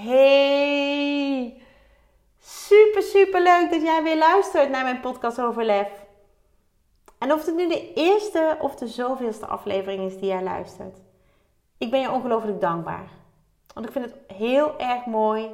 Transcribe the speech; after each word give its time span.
Hey! 0.00 1.62
Super, 2.38 3.02
super 3.02 3.42
leuk 3.42 3.70
dat 3.70 3.82
jij 3.82 4.02
weer 4.02 4.18
luistert 4.18 4.70
naar 4.70 4.82
mijn 4.82 5.00
podcast 5.00 5.40
over 5.40 5.64
lef. 5.64 6.06
En 7.18 7.32
of 7.32 7.46
het 7.46 7.54
nu 7.54 7.68
de 7.68 7.92
eerste 7.92 8.56
of 8.60 8.74
de 8.74 8.88
zoveelste 8.88 9.46
aflevering 9.46 10.04
is 10.04 10.18
die 10.18 10.28
jij 10.28 10.42
luistert. 10.42 10.98
Ik 11.78 11.90
ben 11.90 12.00
je 12.00 12.10
ongelooflijk 12.10 12.60
dankbaar. 12.60 13.08
Want 13.74 13.86
ik 13.86 13.92
vind 13.92 14.04
het 14.04 14.36
heel 14.36 14.78
erg 14.78 15.06
mooi 15.06 15.50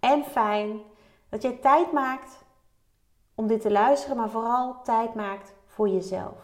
en 0.00 0.24
fijn 0.24 0.80
dat 1.28 1.42
jij 1.42 1.52
tijd 1.52 1.92
maakt 1.92 2.44
om 3.34 3.46
dit 3.46 3.60
te 3.60 3.70
luisteren, 3.70 4.16
maar 4.16 4.30
vooral 4.30 4.82
tijd 4.82 5.14
maakt 5.14 5.54
voor 5.66 5.88
jezelf. 5.88 6.36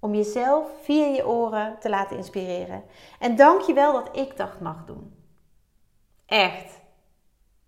Om 0.00 0.14
jezelf 0.14 0.66
via 0.82 1.06
je 1.06 1.28
oren 1.28 1.78
te 1.80 1.88
laten 1.88 2.16
inspireren. 2.16 2.84
En 3.18 3.36
dank 3.36 3.60
je 3.60 3.72
wel 3.72 3.92
dat 3.92 4.16
ik 4.16 4.36
dat 4.36 4.60
mag 4.60 4.84
doen. 4.84 5.19
Echt. 6.30 6.80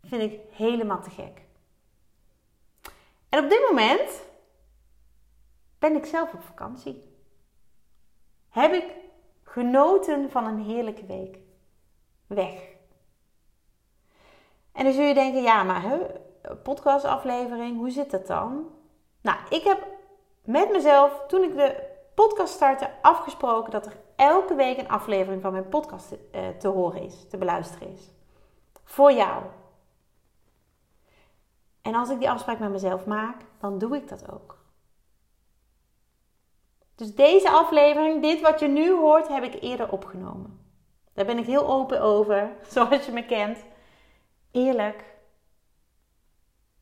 Vind 0.02 0.32
ik 0.32 0.40
helemaal 0.50 1.02
te 1.02 1.10
gek. 1.10 1.42
En 3.28 3.44
op 3.44 3.50
dit 3.50 3.66
moment 3.70 4.22
ben 5.78 5.96
ik 5.96 6.04
zelf 6.04 6.34
op 6.34 6.42
vakantie. 6.42 7.16
Heb 8.48 8.72
ik 8.72 8.84
genoten 9.44 10.30
van 10.30 10.46
een 10.46 10.58
heerlijke 10.58 11.06
week. 11.06 11.38
Weg. 12.26 12.68
En 14.72 14.84
dan 14.84 14.92
zul 14.92 15.04
je 15.04 15.14
denken, 15.14 15.42
ja, 15.42 15.62
maar 15.62 15.82
hè, 15.82 15.98
podcastaflevering, 16.62 17.76
hoe 17.76 17.90
zit 17.90 18.10
dat 18.10 18.26
dan? 18.26 18.70
Nou, 19.20 19.38
ik 19.48 19.62
heb 19.62 19.86
met 20.44 20.70
mezelf, 20.70 21.24
toen 21.26 21.42
ik 21.42 21.56
de 21.56 21.88
podcast 22.14 22.54
startte, 22.54 22.90
afgesproken 23.02 23.70
dat 23.70 23.86
er 23.86 23.96
elke 24.16 24.54
week 24.54 24.78
een 24.78 24.88
aflevering 24.88 25.42
van 25.42 25.52
mijn 25.52 25.68
podcast 25.68 26.08
te, 26.08 26.18
uh, 26.34 26.48
te 26.58 26.68
horen 26.68 27.02
is, 27.02 27.28
te 27.28 27.36
beluisteren 27.36 27.92
is. 27.92 28.10
Voor 28.84 29.12
jou. 29.12 29.44
En 31.82 31.94
als 31.94 32.10
ik 32.10 32.18
die 32.18 32.30
afspraak 32.30 32.58
met 32.58 32.70
mezelf 32.70 33.06
maak, 33.06 33.36
dan 33.58 33.78
doe 33.78 33.96
ik 33.96 34.08
dat 34.08 34.32
ook. 34.32 34.58
Dus 36.94 37.14
deze 37.14 37.50
aflevering, 37.50 38.22
dit 38.22 38.40
wat 38.40 38.60
je 38.60 38.68
nu 38.68 38.90
hoort, 38.90 39.28
heb 39.28 39.42
ik 39.42 39.62
eerder 39.62 39.92
opgenomen. 39.92 40.60
Daar 41.12 41.26
ben 41.26 41.38
ik 41.38 41.46
heel 41.46 41.66
open 41.66 42.00
over, 42.00 42.56
zoals 42.70 43.06
je 43.06 43.12
me 43.12 43.26
kent. 43.26 43.64
Eerlijk. 44.50 45.04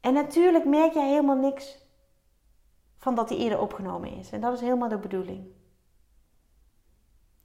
En 0.00 0.12
natuurlijk 0.12 0.64
merk 0.64 0.92
jij 0.92 1.08
helemaal 1.08 1.36
niks 1.36 1.78
van 2.96 3.14
dat 3.14 3.28
die 3.28 3.38
eerder 3.38 3.60
opgenomen 3.60 4.10
is. 4.10 4.30
En 4.30 4.40
dat 4.40 4.52
is 4.52 4.60
helemaal 4.60 4.88
de 4.88 4.98
bedoeling. 4.98 5.46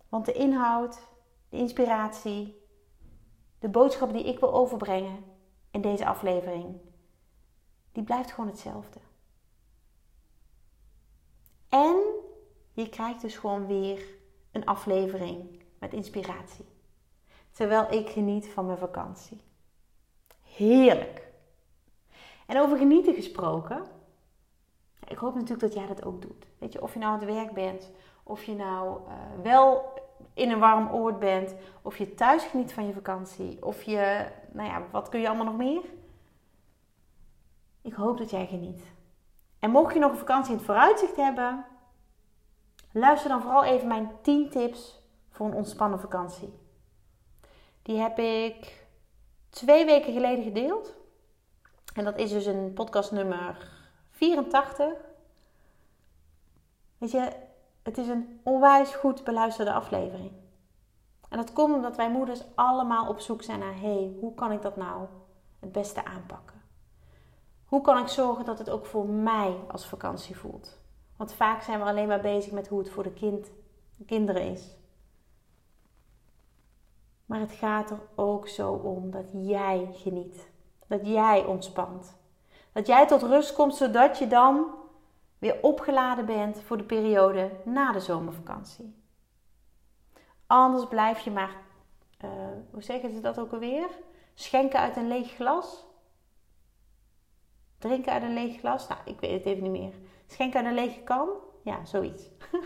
Want 0.10 0.26
de 0.26 0.34
inhoud, 0.34 1.00
de 1.50 1.58
inspiratie, 1.58 2.65
de 3.66 3.72
boodschap 3.72 4.14
die 4.14 4.24
ik 4.24 4.40
wil 4.40 4.54
overbrengen 4.54 5.24
in 5.72 5.82
deze 5.82 6.06
aflevering, 6.06 6.78
die 7.92 8.04
blijft 8.04 8.32
gewoon 8.32 8.50
hetzelfde. 8.50 9.00
En 11.70 11.96
je 12.74 12.90
krijgt 12.90 13.22
dus 13.22 13.38
gewoon 13.38 13.68
weer 13.68 14.06
een 14.52 14.66
aflevering 14.66 15.64
met 15.80 15.94
inspiratie. 15.94 16.66
Terwijl 17.52 17.92
ik 17.92 18.10
geniet 18.10 18.48
van 18.48 18.66
mijn 18.66 18.78
vakantie. 18.78 19.42
Heerlijk. 20.42 21.32
En 22.48 22.60
over 22.60 22.78
genieten 22.78 23.14
gesproken. 23.14 23.86
Ik 25.08 25.18
hoop 25.18 25.34
natuurlijk 25.34 25.62
dat 25.62 25.74
jij 25.74 25.88
dat 25.88 26.06
ook 26.06 26.22
doet. 26.22 26.48
Weet 26.58 26.74
je, 26.74 26.82
of 26.82 26.94
je 26.94 27.00
nou 27.00 27.14
aan 27.14 27.20
het 27.20 27.36
werk 27.36 27.52
bent, 27.52 27.92
of 28.24 28.44
je 28.44 28.56
nou 28.56 29.00
uh, 29.08 29.14
wel 29.44 29.94
in 30.36 30.52
een 30.52 30.60
warm 30.60 30.90
oord 30.90 31.20
bent, 31.20 31.56
of 31.82 31.98
je 31.98 32.14
thuis 32.14 32.44
geniet 32.44 32.74
van 32.74 32.88
je 32.88 32.94
vakantie, 32.94 33.66
of 33.66 33.84
je, 33.84 34.28
nou 34.52 34.70
ja, 34.70 34.82
wat 34.92 35.10
kun 35.10 35.20
je 35.20 35.28
allemaal 35.28 35.46
nog 35.46 35.58
meer? 35.58 35.82
Ik 37.82 37.94
hoop 37.94 38.18
dat 38.18 38.30
jij 38.30 38.48
geniet. 38.48 38.84
En 39.60 39.70
mocht 39.70 39.94
je 39.94 40.00
nog 40.00 40.12
een 40.12 40.18
vakantie 40.18 40.52
in 40.52 40.58
het 40.58 40.66
vooruitzicht 40.66 41.16
hebben, 41.16 41.66
luister 42.92 43.30
dan 43.30 43.42
vooral 43.42 43.64
even 43.64 43.88
mijn 43.88 44.12
10 44.22 44.50
tips 44.50 45.02
voor 45.30 45.46
een 45.46 45.54
ontspannen 45.54 46.00
vakantie. 46.00 46.54
Die 47.82 47.98
heb 47.98 48.20
ik 48.20 48.86
twee 49.50 49.86
weken 49.86 50.14
geleden 50.14 50.44
gedeeld. 50.44 50.96
En 51.94 52.04
dat 52.04 52.18
is 52.18 52.32
dus 52.32 52.46
een 52.46 52.74
podcast 52.74 53.12
nummer 53.12 53.72
84. 54.10 54.94
Weet 56.98 57.12
je, 57.12 57.32
het 57.86 57.98
is 57.98 58.08
een 58.08 58.40
onwijs 58.44 58.94
goed 58.94 59.24
beluisterde 59.24 59.74
aflevering. 59.74 60.32
En 61.30 61.38
dat 61.38 61.54
komt 61.54 61.76
omdat 61.76 61.96
wij 61.96 62.12
moeders 62.12 62.44
allemaal 62.56 63.08
op 63.08 63.20
zoek 63.20 63.44
zijn 63.44 63.60
naar: 63.60 63.76
hé, 63.76 63.94
hey, 63.94 64.16
hoe 64.20 64.34
kan 64.34 64.52
ik 64.52 64.62
dat 64.62 64.76
nou 64.76 65.08
het 65.60 65.72
beste 65.72 66.06
aanpakken? 66.06 66.62
Hoe 67.66 67.82
kan 67.82 67.98
ik 67.98 68.08
zorgen 68.08 68.46
dat 68.46 68.58
het 68.58 68.70
ook 68.70 68.86
voor 68.86 69.06
mij 69.06 69.58
als 69.68 69.88
vakantie 69.88 70.38
voelt? 70.38 70.78
Want 71.18 71.34
vaak 71.34 71.62
zijn 71.62 71.80
we 71.80 71.86
alleen 71.86 72.08
maar 72.08 72.22
bezig 72.22 72.52
met 72.52 72.68
hoe 72.68 72.80
het 72.80 72.90
voor 72.90 73.04
de, 73.04 73.14
kind, 73.14 73.52
de 73.96 74.06
kinderen 74.06 74.52
is. 74.52 74.76
Maar 77.26 77.40
het 77.40 77.52
gaat 77.52 77.90
er 77.90 78.00
ook 78.16 78.48
zo 78.48 78.72
om 78.72 79.12
dat 79.12 79.30
jij 79.32 79.90
geniet. 79.92 80.50
Dat 80.88 81.08
jij 81.08 81.46
ontspant. 81.46 82.16
Dat 82.72 82.88
jij 82.88 83.08
tot 83.08 83.24
rust 83.24 83.54
komt 83.54 83.76
zodat 83.76 84.18
je 84.18 84.28
dan 84.28 84.66
weer 85.46 85.62
opgeladen 85.62 86.26
bent 86.26 86.62
voor 86.62 86.78
de 86.78 86.84
periode 86.84 87.52
na 87.66 87.92
de 87.92 88.00
zomervakantie. 88.00 88.96
Anders 90.48 90.88
blijf 90.88 91.20
je 91.20 91.32
maar, 91.32 91.56
uh, 92.26 92.32
hoe 92.72 92.84
zeggen 92.84 93.14
ze 93.14 93.20
dat 93.22 93.40
ook 93.40 93.52
alweer? 93.52 93.88
Schenken 94.34 94.80
uit 94.80 94.96
een 94.96 95.08
leeg 95.08 95.36
glas. 95.36 95.86
Drinken 97.78 98.12
uit 98.12 98.24
een 98.24 98.34
leeg 98.34 98.60
glas? 98.60 98.88
Nou, 98.88 99.02
ik 99.06 99.20
weet 99.20 99.32
het 99.32 99.46
even 99.46 99.64
niet 99.64 99.82
meer. 99.82 99.94
Schenken 100.28 100.60
uit 100.60 100.68
een 100.68 100.84
lege 100.84 101.00
kan? 101.00 101.30
Ja, 101.64 101.86
zoiets. 101.86 102.24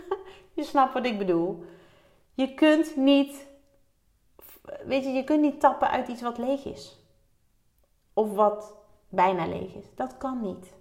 je 0.56 0.62
snapt 0.62 0.92
wat 0.92 1.06
ik 1.06 1.18
bedoel. 1.18 1.64
Je 2.34 2.54
kunt 2.54 2.96
niet, 2.96 3.46
weet 4.84 5.04
je, 5.04 5.10
je 5.10 5.24
kunt 5.24 5.40
niet 5.40 5.60
tappen 5.60 5.90
uit 5.90 6.08
iets 6.08 6.22
wat 6.22 6.38
leeg 6.38 6.64
is. 6.64 6.98
Of 8.12 8.34
wat 8.34 8.76
bijna 9.08 9.46
leeg 9.46 9.74
is. 9.74 9.94
Dat 9.94 10.18
kan 10.18 10.40
niet. 10.40 10.78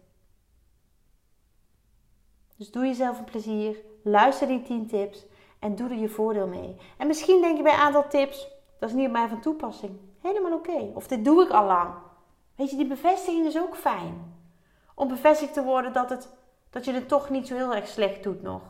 Dus 2.59 2.72
doe 2.72 2.86
jezelf 2.86 3.18
een 3.18 3.24
plezier, 3.24 3.78
luister 4.03 4.47
die 4.47 4.62
10 4.62 4.88
tips 4.88 5.25
en 5.59 5.75
doe 5.75 5.90
er 5.90 5.96
je 5.96 6.09
voordeel 6.09 6.47
mee. 6.47 6.75
En 6.97 7.08
misschien 7.08 7.42
denk 7.42 7.58
je 7.58 7.64
bij 7.64 7.74
een 7.74 7.80
aantal 7.80 8.08
tips, 8.08 8.47
dat 8.80 8.90
is 8.90 8.96
niet 8.96 9.06
op 9.06 9.12
mij 9.12 9.28
van 9.28 9.42
toepassing. 9.42 10.00
Helemaal 10.22 10.53
oké. 10.53 10.92
Of 10.94 11.08
dit 11.08 11.25
doe 11.25 11.44
ik 11.44 11.50
al 11.50 11.66
lang. 11.66 11.94
Weet 12.56 12.69
je, 12.69 12.75
die 12.75 12.88
bevestiging 12.88 13.46
is 13.46 13.58
ook 13.58 13.75
fijn. 13.75 14.42
Om 14.96 15.08
bevestigd 15.08 15.53
te 15.53 15.64
worden 15.64 15.94
dat, 15.94 16.09
het, 16.09 16.30
dat 16.69 16.86
je 16.86 16.94
het 16.94 17.08
toch 17.08 17.30
niet 17.30 17.48
zo 17.48 17.56
heel 17.56 17.75
erg 17.75 17.88
slecht 17.88 18.24
doet 18.24 18.42
nog. 18.42 18.62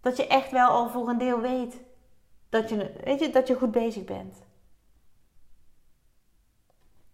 Dat 0.00 0.16
je 0.16 0.26
echt 0.26 0.50
wel 0.50 0.68
al 0.68 0.88
voor 0.88 1.08
een 1.08 1.18
deel 1.18 1.40
weet 1.40 1.80
dat 2.48 2.68
je, 2.68 2.92
weet 3.04 3.20
je, 3.20 3.30
dat 3.30 3.46
je 3.48 3.54
goed 3.54 3.70
bezig 3.70 4.04
bent. 4.04 4.42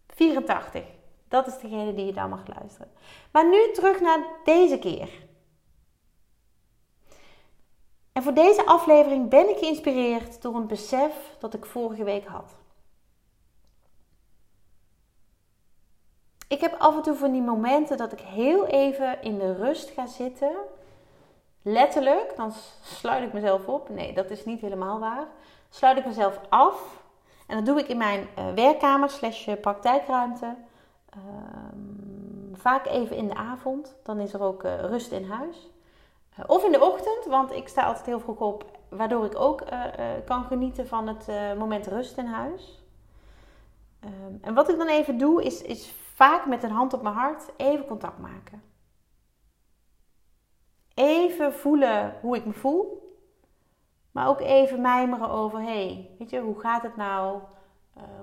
84. 0.06 0.84
Dat 1.28 1.46
is 1.46 1.58
degene 1.58 1.94
die 1.94 2.06
je 2.06 2.12
dan 2.12 2.28
mag 2.28 2.42
luisteren. 2.58 2.92
Maar 3.32 3.48
nu 3.48 3.72
terug 3.72 4.00
naar 4.00 4.26
deze 4.44 4.78
keer. 4.78 5.26
En 8.17 8.17
voor 8.28 8.36
deze 8.36 8.66
aflevering 8.66 9.28
ben 9.28 9.48
ik 9.48 9.58
geïnspireerd 9.58 10.42
door 10.42 10.54
een 10.54 10.66
besef 10.66 11.36
dat 11.38 11.54
ik 11.54 11.66
vorige 11.66 12.04
week 12.04 12.26
had. 12.26 12.56
Ik 16.48 16.60
heb 16.60 16.74
af 16.78 16.96
en 16.96 17.02
toe 17.02 17.14
van 17.14 17.32
die 17.32 17.42
momenten 17.42 17.96
dat 17.96 18.12
ik 18.12 18.20
heel 18.20 18.66
even 18.66 19.22
in 19.22 19.38
de 19.38 19.54
rust 19.54 19.90
ga 19.90 20.06
zitten. 20.06 20.50
Letterlijk, 21.62 22.36
dan 22.36 22.52
sluit 22.82 23.24
ik 23.24 23.32
mezelf 23.32 23.66
op. 23.66 23.88
Nee, 23.88 24.12
dat 24.12 24.30
is 24.30 24.44
niet 24.44 24.60
helemaal 24.60 24.98
waar. 24.98 25.26
Sluit 25.68 25.98
ik 25.98 26.06
mezelf 26.06 26.40
af. 26.48 27.02
En 27.46 27.56
dat 27.56 27.66
doe 27.66 27.78
ik 27.78 27.88
in 27.88 27.98
mijn 27.98 28.28
uh, 28.38 28.52
werkkamer 28.54 29.10
slash 29.10 29.48
praktijkruimte. 29.60 30.54
Ehm, 31.10 32.54
vaak 32.54 32.86
even 32.86 33.16
in 33.16 33.28
de 33.28 33.34
avond. 33.34 33.96
Dan 34.02 34.20
is 34.20 34.32
er 34.32 34.42
ook 34.42 34.64
uh, 34.64 34.80
rust 34.80 35.12
in 35.12 35.24
huis. 35.24 35.68
Eh, 36.38 36.44
of 36.46 36.64
in 36.64 36.72
de 36.72 36.80
ochtend, 36.80 37.24
want 37.24 37.52
ik 37.52 37.68
sta 37.68 37.84
altijd 37.84 38.06
heel 38.06 38.20
vroeg 38.20 38.38
op, 38.38 38.78
waardoor 38.88 39.24
ik 39.24 39.38
ook 39.38 39.62
uh, 39.62 39.68
uh, 39.70 40.04
kan 40.24 40.44
genieten 40.44 40.86
van 40.86 41.06
het 41.06 41.28
moment 41.58 41.86
rust 41.86 42.18
in 42.18 42.26
huis. 42.26 42.82
Ehm, 44.00 44.34
en 44.40 44.54
wat 44.54 44.68
ik 44.68 44.78
dan 44.78 44.88
even 44.88 45.18
doe, 45.18 45.44
is, 45.44 45.62
is 45.62 45.90
vaak 46.14 46.46
met 46.46 46.62
een 46.62 46.70
hand 46.70 46.92
op 46.92 47.02
mijn 47.02 47.14
hart 47.14 47.52
even 47.56 47.84
contact 47.86 48.18
maken. 48.18 48.62
Even 50.94 51.52
voelen 51.52 52.14
hoe 52.20 52.36
ik 52.36 52.44
me 52.44 52.52
voel. 52.52 53.06
Maar 54.12 54.28
ook 54.28 54.40
even 54.40 54.80
mijmeren 54.80 55.30
over, 55.30 55.62
hey, 55.62 56.10
weet 56.18 56.30
je, 56.30 56.40
hoe 56.40 56.60
gaat 56.60 56.82
het 56.82 56.96
nou? 56.96 57.40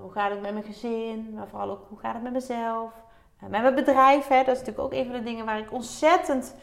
Hoe 0.00 0.12
gaat 0.12 0.30
het 0.30 0.40
met 0.40 0.52
mijn 0.52 0.64
gezin? 0.64 1.34
Maar 1.34 1.48
vooral 1.48 1.70
ook, 1.70 1.88
hoe 1.88 1.98
gaat 1.98 2.14
het 2.14 2.22
met 2.22 2.32
mezelf? 2.32 2.92
Met 3.40 3.50
mijn 3.50 3.74
bedrijf, 3.74 4.26
hè? 4.26 4.44
dat 4.44 4.54
is 4.54 4.58
natuurlijk 4.58 4.84
ook 4.84 4.92
een 4.92 5.04
van 5.04 5.14
de 5.14 5.22
dingen 5.22 5.44
waar 5.44 5.58
ik 5.58 5.72
ontzettend 5.72 6.54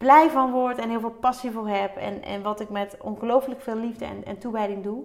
blij 0.00 0.30
van 0.30 0.50
word 0.50 0.78
en 0.78 0.88
heel 0.88 1.00
veel 1.00 1.10
passie 1.10 1.50
voor 1.50 1.68
heb. 1.68 1.96
En, 1.96 2.22
en 2.22 2.42
wat 2.42 2.60
ik 2.60 2.68
met 2.68 3.00
ongelooflijk 3.00 3.60
veel 3.60 3.76
liefde 3.76 4.04
en, 4.04 4.24
en 4.24 4.38
toewijding 4.38 4.82
doe. 4.82 5.04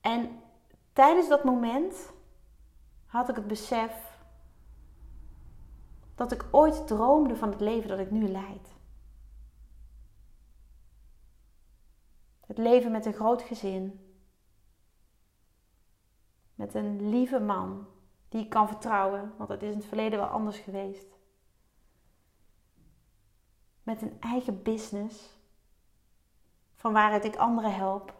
En 0.00 0.40
tijdens 0.92 1.28
dat 1.28 1.44
moment 1.44 2.12
had 3.06 3.28
ik 3.28 3.36
het 3.36 3.46
besef 3.46 4.18
dat 6.14 6.32
ik 6.32 6.44
ooit 6.50 6.86
droomde 6.86 7.36
van 7.36 7.50
het 7.50 7.60
leven 7.60 7.88
dat 7.88 7.98
ik 7.98 8.10
nu 8.10 8.28
leid. 8.28 8.68
Het 12.46 12.58
leven 12.58 12.90
met 12.90 13.06
een 13.06 13.12
groot 13.12 13.42
gezin. 13.42 14.14
Met 16.54 16.74
een 16.74 17.10
lieve 17.10 17.40
man 17.40 17.86
die 18.28 18.44
ik 18.44 18.50
kan 18.50 18.68
vertrouwen, 18.68 19.32
want 19.36 19.48
het 19.48 19.62
is 19.62 19.70
in 19.70 19.78
het 19.78 19.86
verleden 19.86 20.18
wel 20.18 20.28
anders 20.28 20.58
geweest. 20.58 21.19
Met 23.90 24.02
een 24.02 24.16
eigen 24.20 24.62
business 24.62 25.38
van 26.74 26.92
waaruit 26.92 27.24
ik 27.24 27.36
anderen 27.36 27.74
help. 27.74 28.14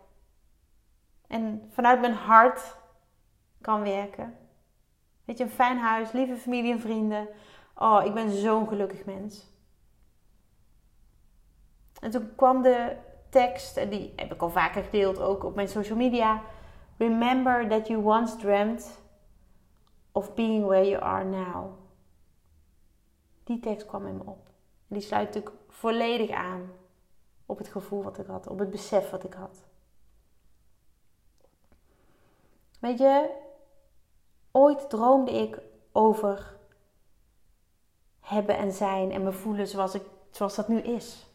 En 1.26 1.68
vanuit 1.70 2.00
mijn 2.00 2.12
hart 2.12 2.76
kan 3.60 3.82
werken. 3.82 4.38
Weet 5.24 5.38
je, 5.38 5.44
een 5.44 5.50
fijn 5.50 5.78
huis, 5.78 6.12
lieve 6.12 6.36
familie 6.36 6.72
en 6.72 6.80
vrienden. 6.80 7.28
Oh, 7.74 8.04
ik 8.04 8.14
ben 8.14 8.30
zo'n 8.30 8.68
gelukkig 8.68 9.04
mens. 9.04 9.46
En 12.00 12.10
toen 12.10 12.34
kwam 12.36 12.62
de 12.62 12.96
tekst, 13.28 13.76
en 13.76 13.88
die 13.88 14.12
heb 14.16 14.32
ik 14.32 14.42
al 14.42 14.50
vaker 14.50 14.82
gedeeld, 14.82 15.20
ook 15.20 15.44
op 15.44 15.54
mijn 15.54 15.68
social 15.68 15.98
media. 15.98 16.42
Remember 16.96 17.68
that 17.68 17.86
you 17.86 18.04
once 18.04 18.36
dreamt 18.36 19.00
of 20.12 20.34
being 20.34 20.66
where 20.66 20.88
you 20.88 21.02
are 21.02 21.24
now. 21.24 21.72
Die 23.44 23.60
tekst 23.60 23.86
kwam 23.86 24.06
in 24.06 24.16
me 24.16 24.22
op. 24.24 24.48
En 24.88 24.96
die 24.96 25.00
sluit 25.00 25.26
natuurlijk 25.26 25.59
volledig 25.80 26.30
aan 26.30 26.72
op 27.46 27.58
het 27.58 27.68
gevoel 27.68 28.02
wat 28.02 28.18
ik 28.18 28.26
had, 28.26 28.46
op 28.46 28.58
het 28.58 28.70
besef 28.70 29.10
wat 29.10 29.24
ik 29.24 29.32
had. 29.32 29.64
Weet 32.80 32.98
je, 32.98 33.30
ooit 34.50 34.90
droomde 34.90 35.32
ik 35.32 35.60
over 35.92 36.56
hebben 38.20 38.56
en 38.56 38.72
zijn 38.72 39.12
en 39.12 39.22
me 39.22 39.32
voelen 39.32 39.68
zoals, 39.68 39.94
ik, 39.94 40.02
zoals 40.30 40.54
dat 40.54 40.68
nu 40.68 40.80
is. 40.80 41.26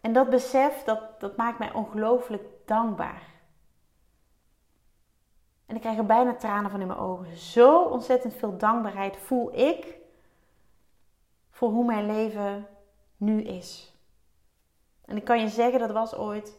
En 0.00 0.12
dat 0.12 0.30
besef, 0.30 0.84
dat, 0.84 1.20
dat 1.20 1.36
maakt 1.36 1.58
mij 1.58 1.72
ongelooflijk 1.72 2.44
dankbaar. 2.64 3.31
En 5.72 5.78
ik 5.78 5.84
krijg 5.84 5.98
er 5.98 6.06
bijna 6.06 6.34
tranen 6.34 6.70
van 6.70 6.80
in 6.80 6.86
mijn 6.86 6.98
ogen. 6.98 7.36
Zo 7.36 7.82
ontzettend 7.82 8.34
veel 8.34 8.58
dankbaarheid 8.58 9.16
voel 9.16 9.58
ik 9.58 9.96
voor 11.50 11.70
hoe 11.70 11.84
mijn 11.84 12.06
leven 12.06 12.66
nu 13.16 13.42
is. 13.42 13.96
En 15.04 15.16
ik 15.16 15.24
kan 15.24 15.40
je 15.40 15.48
zeggen, 15.48 15.80
dat 15.80 15.90
was 15.90 16.14
ooit 16.14 16.58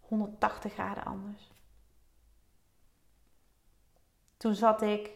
180 0.00 0.72
graden 0.72 1.04
anders. 1.04 1.52
Toen 4.36 4.54
zat 4.54 4.82
ik 4.82 5.10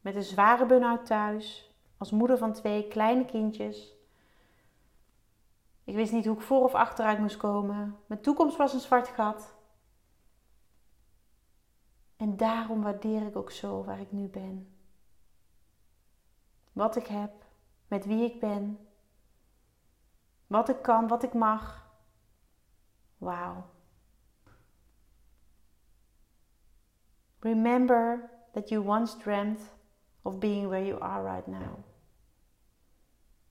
met 0.00 0.14
een 0.14 0.22
zware 0.22 0.66
burn-out 0.66 1.06
thuis, 1.06 1.74
als 1.96 2.10
moeder 2.10 2.38
van 2.38 2.52
twee 2.52 2.88
kleine 2.88 3.24
kindjes. 3.24 3.94
Ik 5.84 5.94
wist 5.94 6.12
niet 6.12 6.26
hoe 6.26 6.36
ik 6.36 6.42
voor 6.42 6.62
of 6.62 6.74
achteruit 6.74 7.18
moest 7.18 7.36
komen. 7.36 7.96
Mijn 8.06 8.20
toekomst 8.20 8.56
was 8.56 8.72
een 8.72 8.80
zwart 8.80 9.08
gat. 9.08 9.58
En 12.20 12.36
daarom 12.36 12.82
waardeer 12.82 13.26
ik 13.26 13.36
ook 13.36 13.50
zo 13.50 13.84
waar 13.84 14.00
ik 14.00 14.12
nu 14.12 14.28
ben. 14.28 14.76
Wat 16.72 16.96
ik 16.96 17.06
heb, 17.06 17.32
met 17.88 18.04
wie 18.04 18.24
ik 18.24 18.40
ben, 18.40 18.88
wat 20.46 20.68
ik 20.68 20.82
kan, 20.82 21.08
wat 21.08 21.22
ik 21.22 21.34
mag. 21.34 21.88
Wauw. 23.18 23.64
Remember 27.38 28.30
that 28.52 28.68
you 28.68 28.86
once 28.86 29.16
dreamt 29.16 29.60
of 30.22 30.38
being 30.38 30.68
where 30.68 30.86
you 30.86 31.02
are 31.02 31.34
right 31.34 31.46
now. 31.46 31.78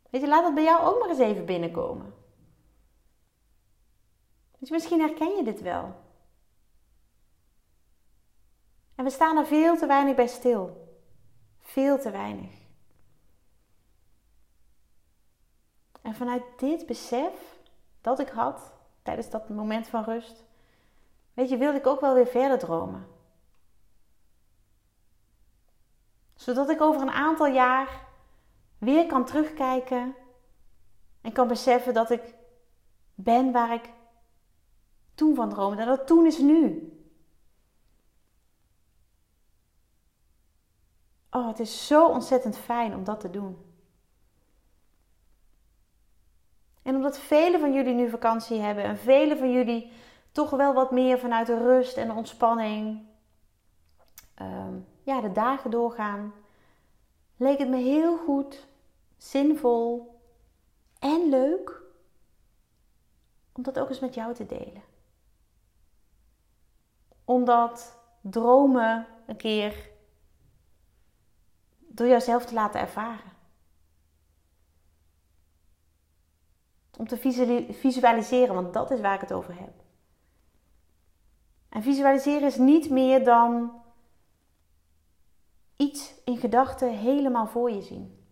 Weet 0.09 0.21
je, 0.21 0.27
laat 0.27 0.45
het 0.45 0.53
bij 0.53 0.63
jou 0.63 0.85
ook 0.85 0.99
maar 0.99 1.09
eens 1.09 1.19
even 1.19 1.45
binnenkomen. 1.45 2.13
Dus 4.57 4.69
misschien 4.69 4.99
herken 4.99 5.35
je 5.35 5.43
dit 5.43 5.61
wel. 5.61 6.07
En 8.99 9.05
we 9.05 9.11
staan 9.11 9.37
er 9.37 9.45
veel 9.45 9.77
te 9.77 9.85
weinig 9.85 10.15
bij 10.15 10.27
stil. 10.27 10.97
Veel 11.59 11.99
te 11.99 12.11
weinig. 12.11 12.51
En 16.01 16.15
vanuit 16.15 16.43
dit 16.57 16.85
besef 16.85 17.59
dat 18.01 18.19
ik 18.19 18.29
had 18.29 18.71
tijdens 19.03 19.29
dat 19.29 19.49
moment 19.49 19.87
van 19.87 20.03
rust, 20.03 20.43
weet 21.33 21.49
je, 21.49 21.57
wilde 21.57 21.77
ik 21.77 21.87
ook 21.87 21.99
wel 21.99 22.13
weer 22.13 22.27
verder 22.27 22.59
dromen. 22.59 23.07
Zodat 26.35 26.69
ik 26.69 26.81
over 26.81 27.01
een 27.01 27.11
aantal 27.11 27.47
jaar 27.47 28.07
weer 28.77 29.05
kan 29.05 29.25
terugkijken 29.25 30.15
en 31.21 31.31
kan 31.31 31.47
beseffen 31.47 31.93
dat 31.93 32.09
ik 32.09 32.35
ben 33.15 33.51
waar 33.51 33.73
ik 33.73 33.89
toen 35.15 35.35
van 35.35 35.49
droomde. 35.49 35.81
En 35.81 35.87
dat 35.87 36.07
toen 36.07 36.25
is 36.25 36.37
nu. 36.37 36.93
Oh, 41.31 41.47
het 41.47 41.59
is 41.59 41.87
zo 41.87 42.07
ontzettend 42.07 42.57
fijn 42.57 42.95
om 42.95 43.03
dat 43.03 43.19
te 43.19 43.29
doen. 43.29 43.57
En 46.81 46.95
omdat 46.95 47.19
velen 47.19 47.59
van 47.59 47.73
jullie 47.73 47.93
nu 47.93 48.09
vakantie 48.09 48.59
hebben 48.59 48.83
en 48.83 48.97
velen 48.97 49.37
van 49.37 49.51
jullie 49.51 49.91
toch 50.31 50.49
wel 50.49 50.73
wat 50.73 50.91
meer 50.91 51.19
vanuit 51.19 51.47
de 51.47 51.57
rust 51.57 51.97
en 51.97 52.07
de 52.07 52.13
ontspanning 52.13 53.07
ehm, 54.35 54.73
ja, 55.03 55.21
de 55.21 55.31
dagen 55.31 55.71
doorgaan, 55.71 56.33
leek 57.37 57.59
het 57.59 57.69
me 57.69 57.77
heel 57.77 58.17
goed, 58.17 58.67
zinvol 59.17 60.19
en 60.99 61.29
leuk 61.29 61.81
om 63.51 63.63
dat 63.63 63.79
ook 63.79 63.89
eens 63.89 63.99
met 63.99 64.13
jou 64.13 64.33
te 64.33 64.45
delen. 64.45 64.83
Omdat 67.25 67.99
dromen 68.21 69.07
een 69.25 69.37
keer 69.37 69.89
door 71.99 72.07
jouzelf 72.07 72.45
te 72.45 72.53
laten 72.53 72.79
ervaren. 72.79 73.37
Om 76.97 77.07
te 77.07 77.17
visualiseren, 77.71 78.55
want 78.55 78.73
dat 78.73 78.91
is 78.91 78.99
waar 78.99 79.13
ik 79.13 79.21
het 79.21 79.33
over 79.33 79.59
heb. 79.59 79.73
En 81.69 81.83
visualiseren 81.83 82.47
is 82.47 82.57
niet 82.57 82.89
meer 82.89 83.23
dan 83.23 83.71
iets 85.75 86.13
in 86.23 86.37
gedachten 86.37 86.97
helemaal 86.97 87.47
voor 87.47 87.71
je 87.71 87.81
zien. 87.81 88.25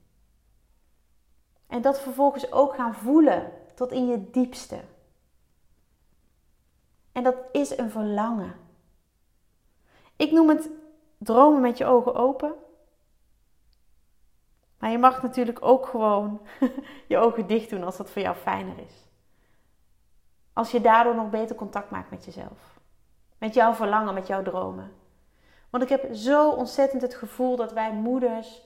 En 1.67 1.81
dat 1.81 2.01
vervolgens 2.01 2.51
ook 2.51 2.75
gaan 2.75 2.95
voelen 2.95 3.51
tot 3.75 3.91
in 3.91 4.07
je 4.07 4.29
diepste. 4.29 4.83
En 7.11 7.23
dat 7.23 7.35
is 7.51 7.77
een 7.77 7.91
verlangen. 7.91 8.55
Ik 10.15 10.31
noem 10.31 10.49
het 10.49 10.69
dromen 11.17 11.61
met 11.61 11.77
je 11.77 11.85
ogen 11.85 12.15
open. 12.15 12.65
Maar 14.77 14.91
je 14.91 14.97
mag 14.97 15.21
natuurlijk 15.21 15.57
ook 15.61 15.85
gewoon 15.85 16.41
je 17.07 17.17
ogen 17.17 17.47
dicht 17.47 17.69
doen 17.69 17.83
als 17.83 17.97
dat 17.97 18.09
voor 18.09 18.21
jou 18.21 18.35
fijner 18.35 18.79
is. 18.79 19.05
Als 20.53 20.71
je 20.71 20.81
daardoor 20.81 21.15
nog 21.15 21.29
beter 21.29 21.55
contact 21.55 21.91
maakt 21.91 22.09
met 22.09 22.25
jezelf. 22.25 22.79
Met 23.37 23.53
jouw 23.53 23.73
verlangen, 23.73 24.13
met 24.13 24.27
jouw 24.27 24.43
dromen. 24.43 24.91
Want 25.69 25.83
ik 25.83 25.89
heb 25.89 26.15
zo 26.15 26.51
ontzettend 26.51 27.01
het 27.01 27.15
gevoel 27.15 27.55
dat 27.55 27.73
wij 27.73 27.93
moeders 27.93 28.61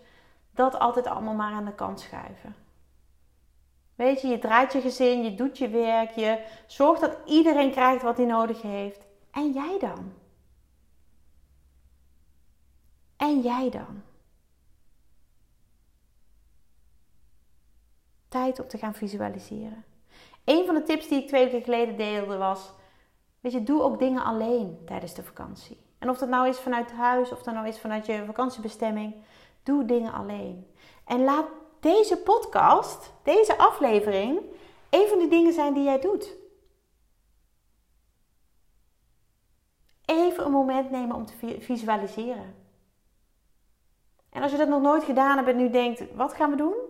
dat 0.54 0.80
altijd 0.80 1.08
allemaal 1.08 1.34
maar 1.34 1.54
aan 1.54 1.66
de 1.66 1.76
kant 1.76 2.00
schuiven. 2.00 2.56
Weet 3.96 4.22
je, 4.22 4.28
je 4.28 4.40
draait 4.40 4.74
je 4.74 4.82
gezin, 4.82 5.24
je 5.24 5.36
doet 5.36 5.58
je 5.58 5.70
werk, 5.70 6.12
je 6.12 6.46
zorgt 6.68 7.02
dat 7.02 7.18
iedereen 7.26 7.72
krijgt 7.72 8.04
wat 8.04 8.18
hij 8.18 8.26
nodig 8.26 8.62
heeft. 8.62 9.06
En 9.32 9.52
jij 9.52 9.78
dan? 9.80 10.14
En 13.18 13.42
jij 13.42 13.70
dan? 13.70 14.02
Tijd 18.32 18.60
om 18.60 18.68
te 18.68 18.78
gaan 18.78 18.94
visualiseren. 18.94 19.86
Een 20.46 20.66
van 20.66 20.76
de 20.76 20.84
tips 20.84 21.08
die 21.08 21.22
ik 21.22 21.28
twee 21.28 21.44
weken 21.44 21.64
geleden 21.64 21.98
deelde 21.98 22.38
was: 22.38 22.74
Weet 23.40 23.52
je, 23.52 23.64
doe 23.64 23.82
ook 23.82 24.00
dingen 24.00 24.24
alleen 24.24 24.82
tijdens 24.86 25.14
de 25.14 25.24
vakantie. 25.24 25.86
En 26.00 26.10
of 26.10 26.18
dat 26.18 26.30
nou 26.30 26.48
is 26.48 26.60
vanuit 26.60 26.92
huis 26.92 27.32
of 27.32 27.44
dat 27.44 27.54
nou 27.54 27.68
is 27.68 27.80
vanuit 27.80 28.06
je 28.06 28.26
vakantiebestemming, 28.26 29.16
doe 29.64 29.86
dingen 29.86 30.14
alleen. 30.14 30.68
En 31.06 31.24
laat 31.24 31.46
deze 31.80 32.18
podcast, 32.18 33.14
deze 33.24 33.58
aflevering, 33.58 34.40
een 34.90 35.08
van 35.08 35.20
de 35.20 35.28
dingen 35.28 35.54
zijn 35.54 35.74
die 35.74 35.84
jij 35.84 36.00
doet. 36.00 36.36
Even 40.06 40.46
een 40.46 40.52
moment 40.52 40.92
nemen 40.92 41.16
om 41.16 41.26
te 41.26 41.58
visualiseren. 41.60 42.56
En 44.30 44.42
als 44.42 44.52
je 44.52 44.58
dat 44.58 44.68
nog 44.68 44.82
nooit 44.82 45.04
gedaan 45.04 45.38
hebt 45.38 45.50
en 45.50 45.58
nu 45.58 45.70
denkt, 45.70 46.16
wat 46.16 46.34
gaan 46.34 46.50
we 46.50 46.56
doen? 46.56 46.90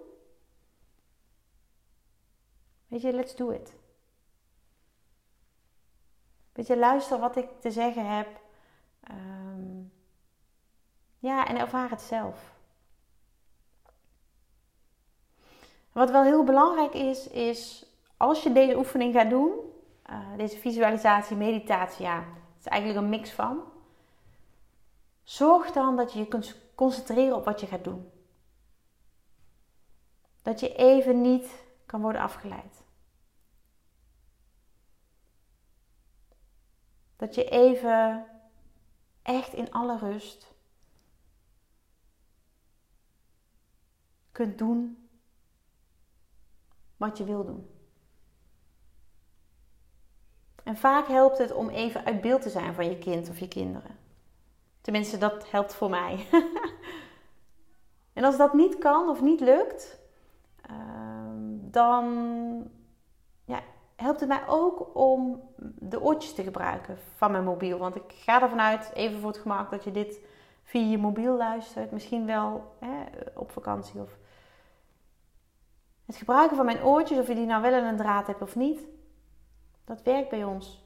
Weet 2.91 3.01
je, 3.01 3.13
let's 3.13 3.36
do 3.36 3.50
it. 3.50 3.74
Weet 6.51 6.67
je, 6.67 6.77
luister 6.77 7.19
wat 7.19 7.36
ik 7.36 7.48
te 7.60 7.71
zeggen 7.71 8.15
heb. 8.15 8.27
Ehm, 9.03 9.83
ja, 11.19 11.48
en 11.48 11.57
ervaar 11.57 11.89
het 11.89 12.01
zelf. 12.01 12.53
Wat 15.91 16.12
wel 16.12 16.24
heel 16.24 16.43
belangrijk 16.43 16.93
is, 16.93 17.27
is 17.27 17.86
als 18.17 18.43
je 18.43 18.51
deze 18.51 18.77
oefening 18.77 19.13
gaat 19.13 19.29
doen, 19.29 19.51
uh, 20.10 20.38
deze 20.38 20.57
visualisatie, 20.57 21.36
meditatie, 21.36 22.05
ja, 22.05 22.17
het 22.17 22.60
is 22.60 22.65
eigenlijk 22.65 23.01
een 23.01 23.10
mix 23.10 23.31
van. 23.31 23.63
Zorg 25.24 25.71
dan 25.71 25.95
dat 25.95 26.13
je 26.13 26.19
je 26.19 26.27
kunt 26.27 26.55
concentreren 26.75 27.36
op 27.36 27.45
wat 27.45 27.60
je 27.60 27.67
gaat 27.67 27.83
doen. 27.83 28.12
Dat 30.41 30.60
je 30.60 30.75
even 30.75 31.21
niet 31.21 31.63
kan 31.86 32.01
worden 32.01 32.21
afgeleid. 32.21 32.80
Dat 37.21 37.35
je 37.35 37.49
even 37.49 38.25
echt 39.21 39.53
in 39.53 39.71
alle 39.71 39.97
rust 39.97 40.53
kunt 44.31 44.57
doen 44.57 45.09
wat 46.97 47.17
je 47.17 47.23
wil 47.23 47.45
doen. 47.45 47.69
En 50.63 50.77
vaak 50.77 51.07
helpt 51.07 51.37
het 51.37 51.51
om 51.51 51.69
even 51.69 52.05
uit 52.05 52.21
beeld 52.21 52.41
te 52.41 52.49
zijn 52.49 52.73
van 52.73 52.89
je 52.89 52.97
kind 52.97 53.29
of 53.29 53.39
je 53.39 53.47
kinderen. 53.47 53.97
Tenminste, 54.81 55.17
dat 55.17 55.51
helpt 55.51 55.73
voor 55.73 55.89
mij. 55.89 56.27
en 58.13 58.23
als 58.23 58.37
dat 58.37 58.53
niet 58.53 58.77
kan 58.77 59.09
of 59.09 59.21
niet 59.21 59.39
lukt, 59.39 59.99
ehm, 60.61 61.69
dan 61.71 62.05
ja, 63.45 63.63
helpt 64.01 64.20
het 64.20 64.29
mij 64.29 64.43
ook 64.48 64.96
om 64.96 65.41
de 65.79 66.01
oortjes 66.01 66.34
te 66.34 66.43
gebruiken 66.43 66.98
van 67.15 67.31
mijn 67.31 67.43
mobiel. 67.43 67.77
Want 67.77 67.96
ik 67.96 68.03
ga 68.08 68.41
ervan 68.41 68.62
uit, 68.62 68.91
even 68.93 69.20
voor 69.20 69.29
het 69.29 69.41
gemak, 69.41 69.72
dat 69.72 69.84
je 69.84 69.91
dit 69.91 70.20
via 70.63 70.89
je 70.89 70.98
mobiel 70.98 71.38
luistert. 71.38 71.91
Misschien 71.91 72.25
wel 72.25 72.75
hè, 72.79 73.03
op 73.36 73.51
vakantie. 73.51 74.01
Of... 74.01 74.17
Het 76.05 76.15
gebruiken 76.15 76.55
van 76.55 76.65
mijn 76.65 76.84
oortjes, 76.84 77.20
of 77.20 77.27
je 77.27 77.36
die 77.36 77.46
nou 77.46 77.62
wel 77.62 77.74
in 77.74 77.84
een 77.84 77.98
draad 77.98 78.27
hebt 78.27 78.41
of 78.41 78.55
niet, 78.55 78.88
dat 79.86 80.01
werkt 80.01 80.29
bij 80.29 80.43
ons 80.43 80.86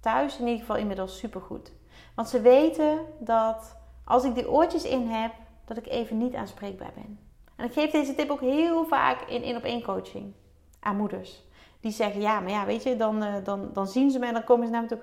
thuis 0.00 0.38
in 0.38 0.44
ieder 0.44 0.60
geval 0.60 0.76
inmiddels 0.76 1.18
supergoed. 1.18 1.72
Want 2.14 2.28
ze 2.28 2.40
weten 2.40 2.98
dat 3.18 3.76
als 4.04 4.24
ik 4.24 4.34
die 4.34 4.50
oortjes 4.50 4.84
in 4.84 5.08
heb, 5.08 5.32
dat 5.64 5.76
ik 5.76 5.86
even 5.86 6.18
niet 6.18 6.34
aanspreekbaar 6.34 6.92
ben. 6.94 7.18
En 7.56 7.64
ik 7.64 7.72
geef 7.72 7.90
deze 7.90 8.14
tip 8.14 8.30
ook 8.30 8.40
heel 8.40 8.84
vaak 8.84 9.20
in 9.20 9.42
één 9.42 9.56
op 9.56 9.62
één 9.62 9.82
coaching 9.82 10.34
aan 10.80 10.96
moeders. 10.96 11.45
Die 11.86 11.94
zeggen, 11.94 12.20
ja, 12.20 12.40
maar 12.40 12.50
ja, 12.50 12.64
weet 12.64 12.82
je, 12.82 12.96
dan, 12.96 13.22
uh, 13.22 13.34
dan, 13.44 13.70
dan 13.72 13.86
zien 13.86 14.10
ze 14.10 14.18
me 14.18 14.26
en 14.26 14.32
dan 14.32 14.44
komen 14.44 14.66
ze 14.66 14.72
naar 14.72 14.82
me 14.82 14.88
toe. 14.88 14.98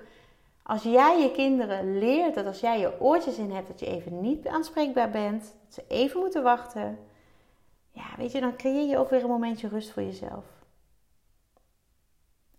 Als 0.62 0.82
jij 0.82 1.20
je 1.20 1.30
kinderen 1.30 1.98
leert 1.98 2.34
dat 2.34 2.46
als 2.46 2.60
jij 2.60 2.78
je 2.78 3.00
oortjes 3.00 3.38
in 3.38 3.50
hebt, 3.50 3.68
dat 3.68 3.80
je 3.80 3.86
even 3.86 4.20
niet 4.20 4.46
aanspreekbaar 4.46 5.10
bent, 5.10 5.54
dat 5.64 5.74
ze 5.74 5.84
even 5.88 6.20
moeten 6.20 6.42
wachten. 6.42 6.98
Ja, 7.90 8.04
weet 8.16 8.32
je, 8.32 8.40
dan 8.40 8.56
creëer 8.56 8.88
je 8.88 8.98
ook 8.98 9.10
weer 9.10 9.22
een 9.22 9.28
momentje 9.28 9.68
rust 9.68 9.90
voor 9.90 10.02
jezelf. 10.02 10.44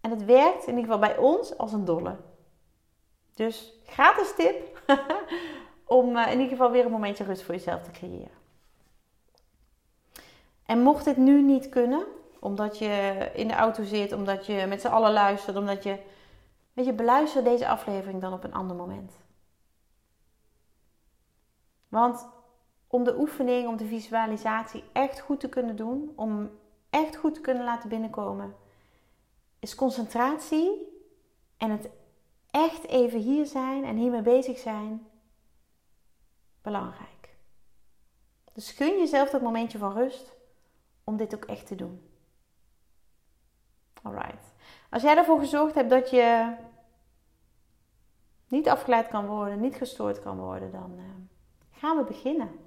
En 0.01 0.09
het 0.09 0.25
werkt 0.25 0.67
in 0.67 0.77
ieder 0.77 0.83
geval 0.83 0.99
bij 0.99 1.17
ons 1.17 1.57
als 1.57 1.73
een 1.73 1.85
dolle. 1.85 2.15
Dus 3.33 3.73
gratis 3.85 4.35
tip 4.35 4.81
om 5.99 6.15
uh, 6.15 6.25
in 6.25 6.39
ieder 6.39 6.47
geval 6.47 6.71
weer 6.71 6.85
een 6.85 6.91
momentje 6.91 7.23
rust 7.23 7.43
voor 7.43 7.55
jezelf 7.55 7.83
te 7.83 7.91
creëren. 7.91 8.37
En 10.65 10.81
mocht 10.81 11.05
dit 11.05 11.17
nu 11.17 11.41
niet 11.41 11.69
kunnen, 11.69 12.05
omdat 12.45 12.77
je 12.77 13.29
in 13.33 13.47
de 13.47 13.53
auto 13.53 13.83
zit, 13.83 14.11
omdat 14.11 14.45
je 14.45 14.65
met 14.67 14.81
z'n 14.81 14.87
allen 14.87 15.13
luistert, 15.13 15.57
omdat 15.57 15.83
je. 15.83 15.99
Weet 16.73 16.85
je, 16.85 16.93
beluister 16.93 17.43
deze 17.43 17.67
aflevering 17.67 18.21
dan 18.21 18.33
op 18.33 18.43
een 18.43 18.53
ander 18.53 18.75
moment. 18.75 19.11
Want 21.87 22.27
om 22.87 23.03
de 23.03 23.17
oefening, 23.17 23.67
om 23.67 23.77
de 23.77 23.85
visualisatie 23.85 24.83
echt 24.93 25.19
goed 25.19 25.39
te 25.39 25.49
kunnen 25.49 25.75
doen, 25.75 26.13
om 26.15 26.49
echt 26.89 27.15
goed 27.15 27.33
te 27.33 27.41
kunnen 27.41 27.63
laten 27.63 27.89
binnenkomen, 27.89 28.55
is 29.59 29.75
concentratie 29.75 30.69
en 31.57 31.71
het 31.71 31.89
echt 32.51 32.87
even 32.87 33.19
hier 33.19 33.45
zijn 33.45 33.85
en 33.85 33.97
hiermee 33.97 34.21
bezig 34.21 34.57
zijn 34.57 35.07
belangrijk. 36.61 37.37
Dus 38.53 38.71
gun 38.71 38.97
jezelf 38.97 39.29
dat 39.29 39.41
momentje 39.41 39.77
van 39.77 39.93
rust 39.93 40.35
om 41.03 41.17
dit 41.17 41.35
ook 41.35 41.45
echt 41.45 41.67
te 41.67 41.75
doen. 41.75 42.14
Als 44.95 45.03
jij 45.03 45.17
ervoor 45.17 45.39
gezorgd 45.39 45.75
hebt 45.75 45.89
dat 45.89 46.09
je 46.09 46.55
niet 48.47 48.69
afgeleid 48.69 49.07
kan 49.07 49.25
worden, 49.25 49.59
niet 49.59 49.75
gestoord 49.75 50.19
kan 50.19 50.37
worden, 50.37 50.71
dan 50.71 50.93
uh, 50.97 51.03
gaan 51.71 51.97
we 51.97 52.03
beginnen. 52.03 52.59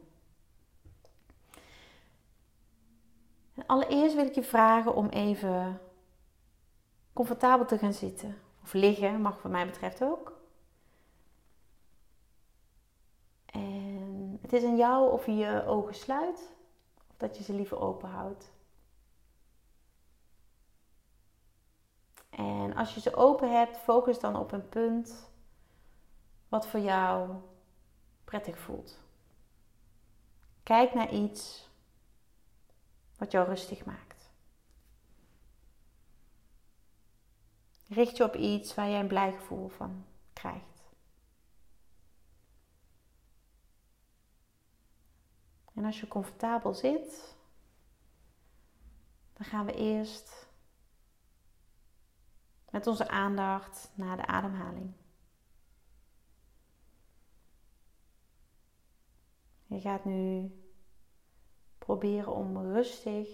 En 3.54 3.66
allereerst 3.66 4.14
wil 4.14 4.26
ik 4.26 4.34
je 4.34 4.42
vragen 4.42 4.94
om 4.94 5.08
even 5.08 5.80
comfortabel 7.12 7.66
te 7.66 7.78
gaan 7.78 7.92
zitten. 7.92 8.36
Of 8.62 8.72
liggen, 8.72 9.20
mag 9.20 9.42
wat 9.42 9.52
mij 9.52 9.66
betreft 9.66 10.02
ook. 10.02 10.40
En 13.46 14.38
het 14.42 14.52
is 14.52 14.64
aan 14.64 14.76
jou 14.76 15.12
of 15.12 15.26
je 15.26 15.36
je 15.36 15.64
ogen 15.66 15.94
sluit 15.94 16.52
of 17.10 17.16
dat 17.16 17.36
je 17.36 17.42
ze 17.42 17.52
liever 17.52 17.80
open 17.80 18.08
houdt. 18.08 18.50
En 22.38 22.74
als 22.74 22.94
je 22.94 23.00
ze 23.00 23.16
open 23.16 23.52
hebt, 23.52 23.76
focus 23.76 24.18
dan 24.18 24.36
op 24.36 24.52
een 24.52 24.68
punt 24.68 25.30
wat 26.48 26.66
voor 26.66 26.80
jou 26.80 27.34
prettig 28.24 28.58
voelt. 28.58 28.98
Kijk 30.62 30.94
naar 30.94 31.10
iets 31.10 31.68
wat 33.16 33.30
jou 33.30 33.48
rustig 33.48 33.84
maakt. 33.84 34.30
Richt 37.88 38.16
je 38.16 38.24
op 38.24 38.34
iets 38.34 38.74
waar 38.74 38.88
jij 38.88 39.00
een 39.00 39.06
blij 39.06 39.32
gevoel 39.32 39.68
van 39.68 40.04
krijgt. 40.32 40.82
En 45.74 45.84
als 45.84 46.00
je 46.00 46.08
comfortabel 46.08 46.74
zit, 46.74 47.36
dan 49.32 49.46
gaan 49.46 49.66
we 49.66 49.74
eerst 49.74 50.47
met 52.78 52.86
onze 52.86 53.08
aandacht 53.08 53.90
naar 53.94 54.16
de 54.16 54.26
ademhaling. 54.26 54.92
Je 59.66 59.80
gaat 59.80 60.04
nu 60.04 60.52
proberen 61.78 62.34
om 62.34 62.58
rustig 62.58 63.28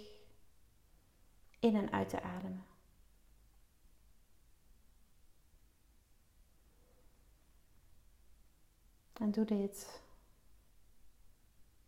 in 1.61 1.77
en 1.77 1.93
uit 1.93 2.09
te 2.09 2.23
ademen. 2.23 2.67
En 9.13 9.31
doe 9.31 9.45
dit 9.45 10.03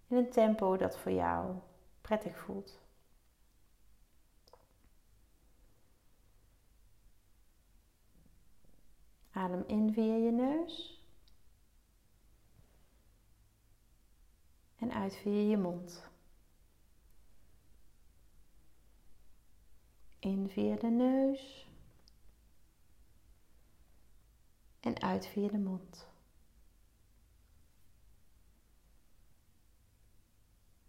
in 0.07 0.17
een 0.17 0.31
tempo 0.31 0.77
dat 0.77 0.99
voor 0.99 1.13
jou 1.13 1.57
prettig 2.01 2.39
voelt. 2.39 2.86
Adem 9.37 9.65
in 9.67 9.93
via 9.93 10.15
je 10.15 10.31
neus. 10.31 11.01
En 14.77 14.93
uit 14.93 15.17
via 15.17 15.49
je 15.51 15.57
mond. 15.57 16.11
In 20.19 20.49
via 20.49 20.77
de 20.77 20.87
neus. 20.87 21.67
En 24.81 25.01
uit 25.01 25.27
via 25.27 25.49
de 25.49 25.59
mond. 25.59 26.07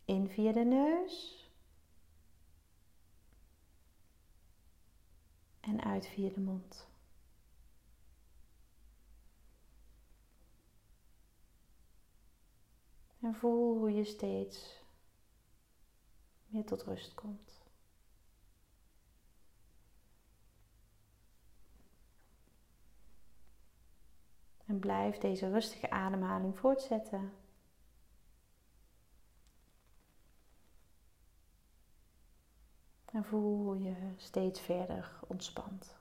In 0.06 0.30
via 0.30 0.52
de 0.52 0.66
neus. 0.66 1.50
En 5.60 5.82
uit 5.84 6.08
via 6.08 6.30
de 6.30 6.40
mond. 6.40 6.87
En 13.20 13.36
voel 13.36 13.78
hoe 13.78 13.92
je 13.92 14.04
steeds 14.04 14.84
meer 16.48 16.66
tot 16.66 16.84
rust 16.84 17.14
komt. 17.14 17.66
En 24.66 24.80
blijf 24.80 25.18
deze 25.18 25.50
rustige 25.50 25.90
ademhaling 25.90 26.58
voortzetten. 26.60 27.34
En 33.06 33.24
voel 33.24 33.64
hoe 33.64 33.82
je 33.82 34.14
steeds 34.18 34.60
verder 34.60 35.20
ontspant. 35.28 35.96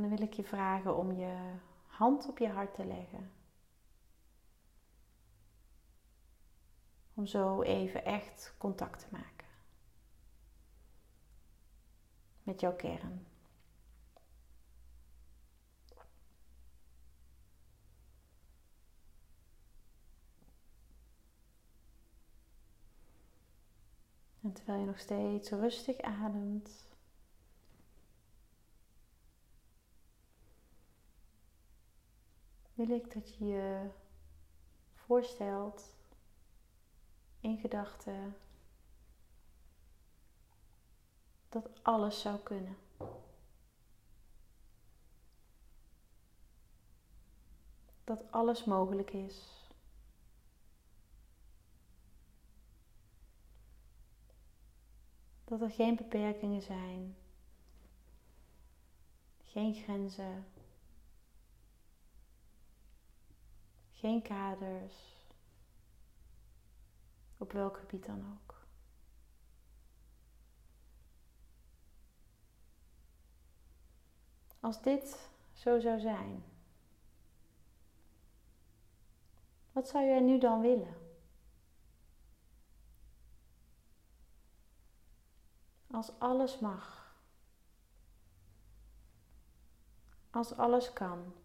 En 0.00 0.08
dan 0.08 0.16
wil 0.16 0.26
ik 0.26 0.34
je 0.34 0.44
vragen 0.44 0.96
om 0.96 1.12
je 1.12 1.54
hand 1.86 2.28
op 2.28 2.38
je 2.38 2.48
hart 2.48 2.74
te 2.74 2.84
leggen. 2.84 3.30
Om 7.14 7.26
zo 7.26 7.62
even 7.62 8.04
echt 8.04 8.54
contact 8.58 9.00
te 9.00 9.06
maken 9.10 9.46
met 12.42 12.60
jouw 12.60 12.76
kern. 12.76 13.26
En 24.42 24.52
terwijl 24.52 24.80
je 24.80 24.86
nog 24.86 24.98
steeds 24.98 25.50
rustig 25.50 26.00
ademt, 26.00 26.89
wil 32.86 32.96
ik 32.96 33.12
dat 33.14 33.34
je 33.34 33.44
je 33.44 33.90
voorstelt 34.94 35.94
in 37.40 37.58
gedachten 37.58 38.36
dat 41.48 41.68
alles 41.82 42.20
zou 42.20 42.38
kunnen. 42.38 42.76
Dat 48.04 48.32
alles 48.32 48.64
mogelijk 48.64 49.10
is. 49.10 49.68
Dat 55.44 55.60
er 55.60 55.70
geen 55.70 55.96
beperkingen 55.96 56.62
zijn, 56.62 57.16
geen 59.44 59.74
grenzen, 59.74 60.44
geen 64.00 64.22
kaders, 64.22 65.16
op 67.36 67.52
welk 67.52 67.76
gebied 67.76 68.06
dan 68.06 68.32
ook. 68.32 68.66
Als 74.60 74.82
dit 74.82 75.30
zo 75.52 75.80
zou 75.80 76.00
zijn, 76.00 76.44
wat 79.72 79.88
zou 79.88 80.04
jij 80.04 80.20
nu 80.20 80.38
dan 80.38 80.60
willen? 80.60 80.94
Als 85.90 86.18
alles 86.18 86.58
mag. 86.58 87.14
Als 90.30 90.56
alles 90.56 90.92
kan. 90.92 91.39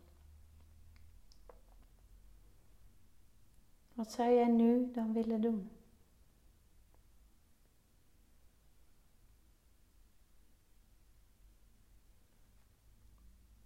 Wat 4.06 4.14
zou 4.14 4.34
jij 4.34 4.48
nu 4.48 4.92
dan 4.92 5.14
willen 5.14 5.42
doen? 5.42 5.72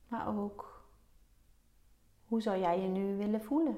Maar 0.07 0.37
ook, 0.37 0.83
hoe 2.25 2.41
zou 2.41 2.59
jij 2.59 2.79
je 2.81 2.87
nu 2.87 3.17
willen 3.17 3.41
voelen? 3.41 3.77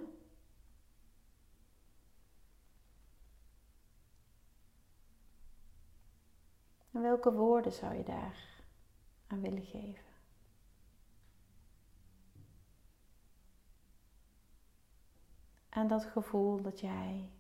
En 6.92 7.02
welke 7.02 7.34
woorden 7.34 7.72
zou 7.72 7.94
je 7.96 8.04
daar 8.04 8.64
aan 9.28 9.42
willen 9.42 9.66
geven? 9.66 10.11
En 15.72 15.88
dat 15.88 16.06
gevoel 16.06 16.62
dat 16.62 16.80
jij, 16.80 17.32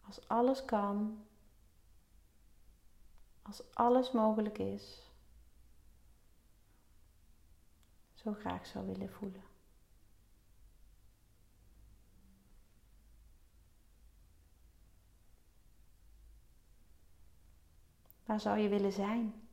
als 0.00 0.28
alles 0.28 0.64
kan, 0.64 1.24
als 3.42 3.74
alles 3.74 4.12
mogelijk 4.12 4.58
is, 4.58 5.10
zo 8.14 8.32
graag 8.32 8.66
zou 8.66 8.86
willen 8.86 9.10
voelen. 9.10 9.44
Waar 18.24 18.40
zou 18.40 18.58
je 18.58 18.68
willen 18.68 18.92
zijn 18.92 19.48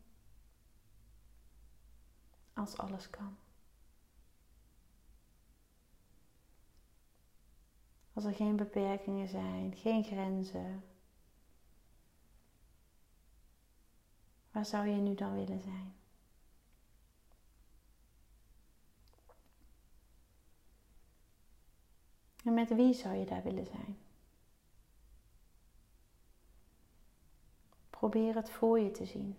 als 2.54 2.78
alles 2.78 3.10
kan? 3.10 3.43
Als 8.14 8.26
er 8.26 8.34
geen 8.34 8.56
beperkingen 8.56 9.28
zijn, 9.28 9.76
geen 9.76 10.04
grenzen. 10.04 10.84
Waar 14.52 14.66
zou 14.66 14.88
je 14.88 14.96
nu 14.96 15.16
dan 15.16 15.34
willen 15.34 15.62
zijn? 15.62 15.96
En 22.44 22.54
met 22.54 22.76
wie 22.76 22.94
zou 22.94 23.16
je 23.16 23.26
daar 23.26 23.44
willen 23.44 23.66
zijn? 23.66 23.98
Probeer 27.90 28.36
het 28.36 28.50
voor 28.50 28.80
je 28.80 28.92
te 28.92 29.06
zien. 29.06 29.38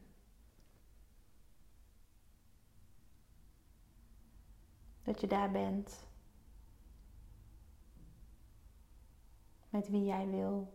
Dat 5.03 5.21
je 5.21 5.27
daar 5.27 5.51
bent. 5.51 6.07
Met 9.75 9.89
wie 9.89 10.05
jij 10.05 10.31
wil. 10.31 10.73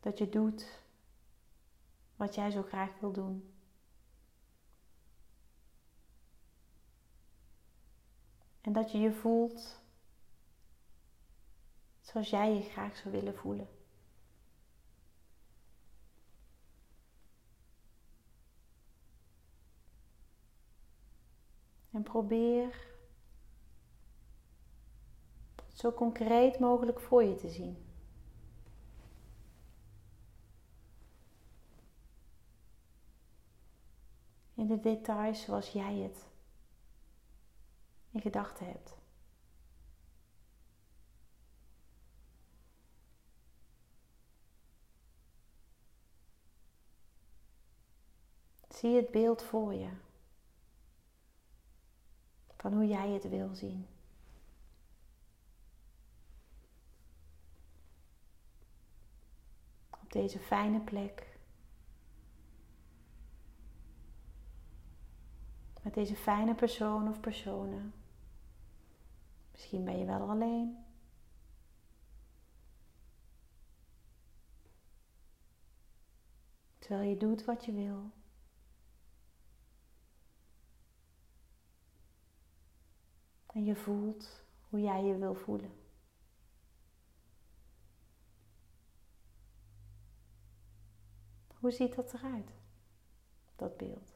Dat 0.00 0.18
je 0.18 0.28
doet 0.28 0.82
wat 2.16 2.34
jij 2.34 2.50
zo 2.50 2.62
graag 2.62 3.00
wil 3.00 3.12
doen. 3.12 3.54
En 8.60 8.72
dat 8.72 8.92
je 8.92 8.98
je 8.98 9.12
voelt 9.12 9.80
zoals 12.00 12.30
jij 12.30 12.54
je 12.54 12.62
graag 12.62 12.96
zou 12.96 13.14
willen 13.14 13.34
voelen. 13.34 13.68
En 21.90 22.02
probeer 22.02 22.93
zo 25.74 25.92
concreet 25.92 26.58
mogelijk 26.58 27.00
voor 27.00 27.22
je 27.24 27.34
te 27.34 27.48
zien. 27.48 27.76
In 34.54 34.66
de 34.66 34.80
details 34.80 35.42
zoals 35.42 35.68
jij 35.68 35.94
het 35.94 36.26
in 38.10 38.20
gedachten 38.20 38.66
hebt. 38.66 38.94
Zie 48.68 48.96
het 48.96 49.10
beeld 49.10 49.42
voor 49.42 49.74
je. 49.74 49.88
Van 52.56 52.72
hoe 52.72 52.86
jij 52.86 53.10
het 53.10 53.28
wil 53.28 53.54
zien. 53.54 53.86
Op 59.90 60.03
deze 60.14 60.38
fijne 60.38 60.80
plek. 60.80 61.32
met 65.84 65.94
deze 65.94 66.16
fijne 66.16 66.54
persoon 66.54 67.08
of 67.08 67.20
personen. 67.20 67.94
Misschien 69.52 69.84
ben 69.84 69.98
je 69.98 70.04
wel 70.04 70.28
alleen. 70.28 70.84
Terwijl 76.78 77.08
je 77.08 77.16
doet 77.16 77.44
wat 77.44 77.64
je 77.64 77.72
wil. 77.72 78.10
En 83.46 83.64
je 83.64 83.76
voelt 83.76 84.42
hoe 84.68 84.80
jij 84.80 85.04
je 85.04 85.16
wil 85.18 85.34
voelen. 85.34 85.83
Hoe 91.64 91.72
ziet 91.72 91.94
dat 91.94 92.14
eruit, 92.14 92.50
dat 93.56 93.76
beeld? 93.76 94.12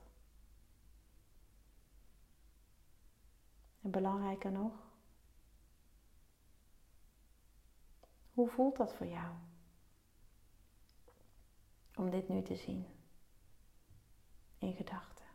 En 3.81 3.91
belangrijker 3.91 4.53
nog, 4.53 4.73
hoe 8.33 8.49
voelt 8.49 8.77
dat 8.77 8.95
voor 8.95 9.07
jou? 9.07 9.35
Om 11.95 12.11
dit 12.11 12.29
nu 12.29 12.43
te 12.43 12.57
zien 12.57 12.87
in 14.59 14.75
gedachten. 14.75 15.27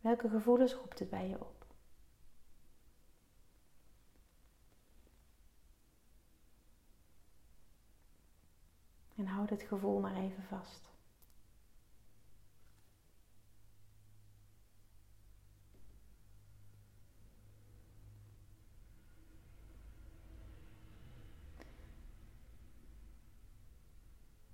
Welke 0.00 0.28
gevoelens 0.28 0.74
roept 0.74 0.98
het 0.98 1.10
bij 1.10 1.28
je 1.28 1.40
op? 1.40 1.51
En 9.22 9.28
houd 9.28 9.50
het 9.50 9.62
gevoel 9.62 10.00
maar 10.00 10.16
even 10.16 10.42
vast. 10.42 10.90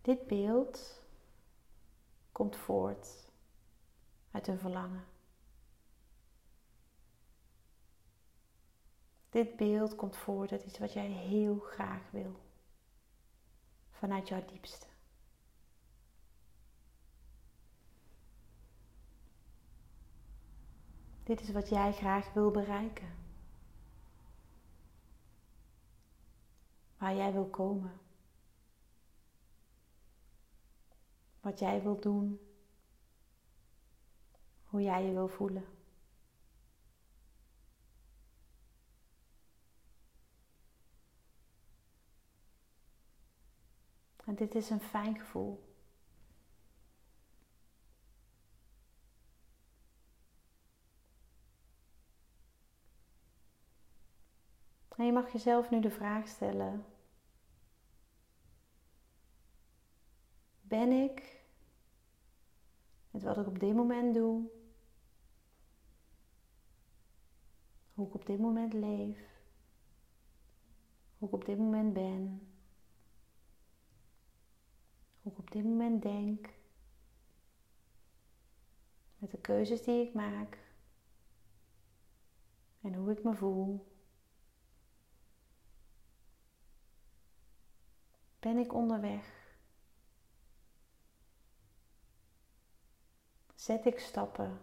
Dit 0.00 0.26
beeld 0.26 1.02
komt 2.32 2.56
voort 2.56 3.30
uit 4.30 4.46
een 4.46 4.58
verlangen. 4.58 5.04
Dit 9.30 9.56
beeld 9.56 9.94
komt 9.94 10.16
voort 10.16 10.52
uit 10.52 10.64
iets 10.64 10.78
wat 10.78 10.92
jij 10.92 11.08
heel 11.08 11.58
graag 11.58 12.10
wil. 12.10 12.47
Vanuit 13.98 14.28
jouw 14.28 14.44
diepste. 14.44 14.86
Dit 21.22 21.40
is 21.40 21.50
wat 21.50 21.68
jij 21.68 21.92
graag 21.92 22.32
wil 22.32 22.50
bereiken. 22.50 23.14
Waar 26.98 27.14
jij 27.14 27.32
wil 27.32 27.48
komen. 27.48 28.00
Wat 31.40 31.58
jij 31.58 31.82
wil 31.82 32.00
doen. 32.00 32.40
Hoe 34.64 34.82
jij 34.82 35.04
je 35.04 35.12
wil 35.12 35.28
voelen. 35.28 35.77
En 44.28 44.34
dit 44.34 44.54
is 44.54 44.70
een 44.70 44.80
fijn 44.80 45.18
gevoel. 45.18 45.66
En 54.96 55.04
je 55.06 55.12
mag 55.12 55.32
jezelf 55.32 55.70
nu 55.70 55.80
de 55.80 55.90
vraag 55.90 56.28
stellen: 56.28 56.84
Ben 60.60 60.90
ik 60.90 61.42
met 63.10 63.22
wat 63.22 63.36
ik 63.36 63.46
op 63.46 63.58
dit 63.58 63.74
moment 63.74 64.14
doe, 64.14 64.50
hoe 67.94 68.06
ik 68.06 68.14
op 68.14 68.26
dit 68.26 68.38
moment 68.38 68.72
leef, 68.72 69.18
hoe 71.18 71.28
ik 71.28 71.34
op 71.34 71.44
dit 71.44 71.58
moment 71.58 71.92
ben, 71.92 72.47
hoe 75.28 75.36
ik 75.36 75.38
op 75.38 75.50
dit 75.50 75.64
moment 75.64 76.02
denk, 76.02 76.48
met 79.18 79.30
de 79.30 79.38
keuzes 79.38 79.82
die 79.82 80.06
ik 80.06 80.14
maak 80.14 80.58
en 82.80 82.94
hoe 82.94 83.10
ik 83.10 83.24
me 83.24 83.34
voel. 83.34 83.92
Ben 88.38 88.58
ik 88.58 88.74
onderweg? 88.74 89.56
Zet 93.54 93.86
ik 93.86 93.98
stappen 93.98 94.60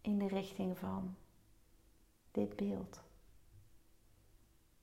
in 0.00 0.18
de 0.18 0.26
richting 0.28 0.78
van 0.78 1.16
dit 2.30 2.56
beeld, 2.56 3.02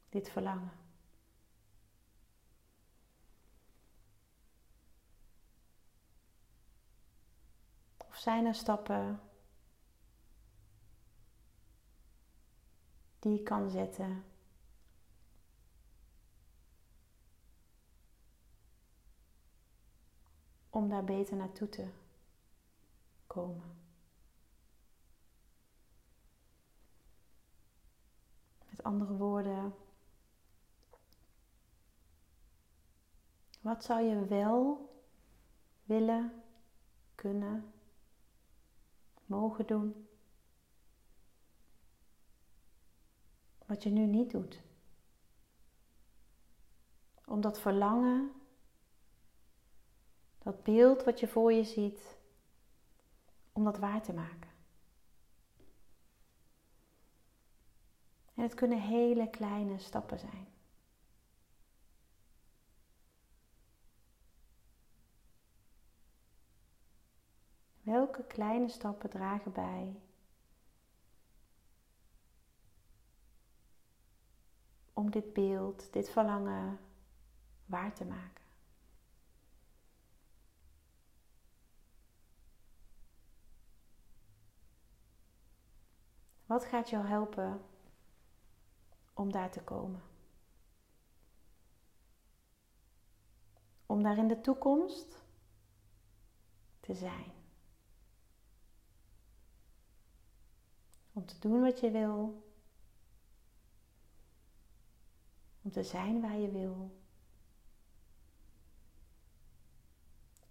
dit 0.09 0.29
verlangen? 0.29 0.80
Zijn 8.21 8.45
er 8.45 8.55
stappen 8.55 9.21
die 13.19 13.39
ik 13.39 13.45
kan 13.45 13.69
zetten 13.69 14.23
om 20.69 20.89
daar 20.89 21.03
beter 21.03 21.37
naartoe 21.37 21.69
te 21.69 21.87
komen. 23.27 23.79
Met 28.69 28.83
andere 28.83 29.13
woorden, 29.13 29.75
wat 33.61 33.83
zou 33.83 34.01
je 34.01 34.25
wel 34.25 34.89
willen, 35.83 36.43
kunnen 37.15 37.80
mogen 39.31 39.67
doen. 39.67 40.07
Wat 43.65 43.83
je 43.83 43.89
nu 43.89 44.05
niet 44.05 44.31
doet. 44.31 44.61
Om 47.25 47.41
dat 47.41 47.59
verlangen, 47.59 48.31
dat 50.37 50.63
beeld 50.63 51.03
wat 51.03 51.19
je 51.19 51.27
voor 51.27 51.53
je 51.53 51.63
ziet, 51.63 52.17
om 53.51 53.63
dat 53.63 53.77
waar 53.77 54.01
te 54.01 54.13
maken. 54.13 54.49
En 58.33 58.43
het 58.43 58.53
kunnen 58.53 58.81
hele 58.81 59.29
kleine 59.29 59.77
stappen 59.79 60.19
zijn. 60.19 60.50
Welke 67.91 68.23
kleine 68.23 68.69
stappen 68.69 69.09
dragen 69.09 69.51
bij 69.51 70.01
om 74.93 75.11
dit 75.11 75.33
beeld, 75.33 75.93
dit 75.93 76.09
verlangen 76.09 76.79
waar 77.65 77.93
te 77.93 78.05
maken? 78.05 78.43
Wat 86.45 86.65
gaat 86.65 86.89
jou 86.89 87.05
helpen 87.05 87.61
om 89.13 89.31
daar 89.31 89.51
te 89.51 89.63
komen? 89.63 90.03
Om 93.85 94.03
daar 94.03 94.17
in 94.17 94.27
de 94.27 94.41
toekomst 94.41 95.23
te 96.79 96.93
zijn. 96.93 97.40
Om 101.21 101.27
te 101.27 101.39
doen 101.39 101.61
wat 101.61 101.79
je 101.79 101.91
wil. 101.91 102.43
Om 105.61 105.71
te 105.71 105.83
zijn 105.83 106.21
waar 106.21 106.37
je 106.37 106.51
wil. 106.51 106.91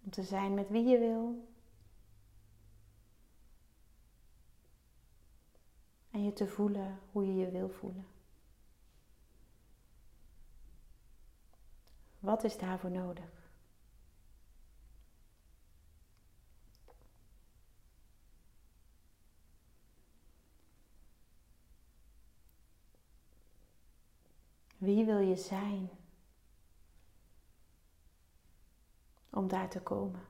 Om 0.03 0.09
te 0.09 0.23
zijn 0.23 0.53
met 0.53 0.69
wie 0.69 0.87
je 0.87 0.99
wil. 0.99 1.47
En 6.11 6.23
je 6.23 6.33
te 6.33 6.47
voelen 6.47 6.99
hoe 7.11 7.25
je 7.25 7.33
je 7.33 7.51
wil 7.51 7.69
voelen. 7.69 8.07
Wat 12.19 12.43
is 12.43 12.57
daarvoor 12.57 12.91
nodig? 12.91 13.40
Wie 24.81 25.05
wil 25.05 25.19
je 25.19 25.35
zijn 25.35 25.89
om 29.29 29.47
daar 29.47 29.69
te 29.69 29.81
komen? 29.81 30.25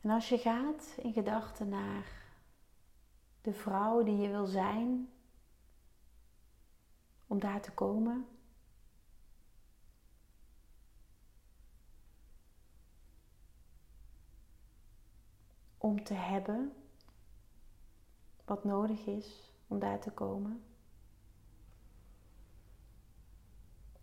En 0.00 0.10
als 0.10 0.28
je 0.28 0.38
gaat 0.38 0.94
in 0.96 1.12
gedachten 1.12 1.68
naar 1.68 2.12
de 3.40 3.52
vrouw 3.52 4.02
die 4.02 4.16
je 4.16 4.28
wil 4.28 4.46
zijn 4.46 5.12
om 7.26 7.40
daar 7.40 7.60
te 7.60 7.72
komen, 7.72 8.26
om 15.82 16.04
te 16.04 16.14
hebben 16.14 16.72
wat 18.44 18.64
nodig 18.64 19.06
is 19.06 19.52
om 19.66 19.78
daar 19.78 20.00
te 20.00 20.10
komen. 20.10 20.64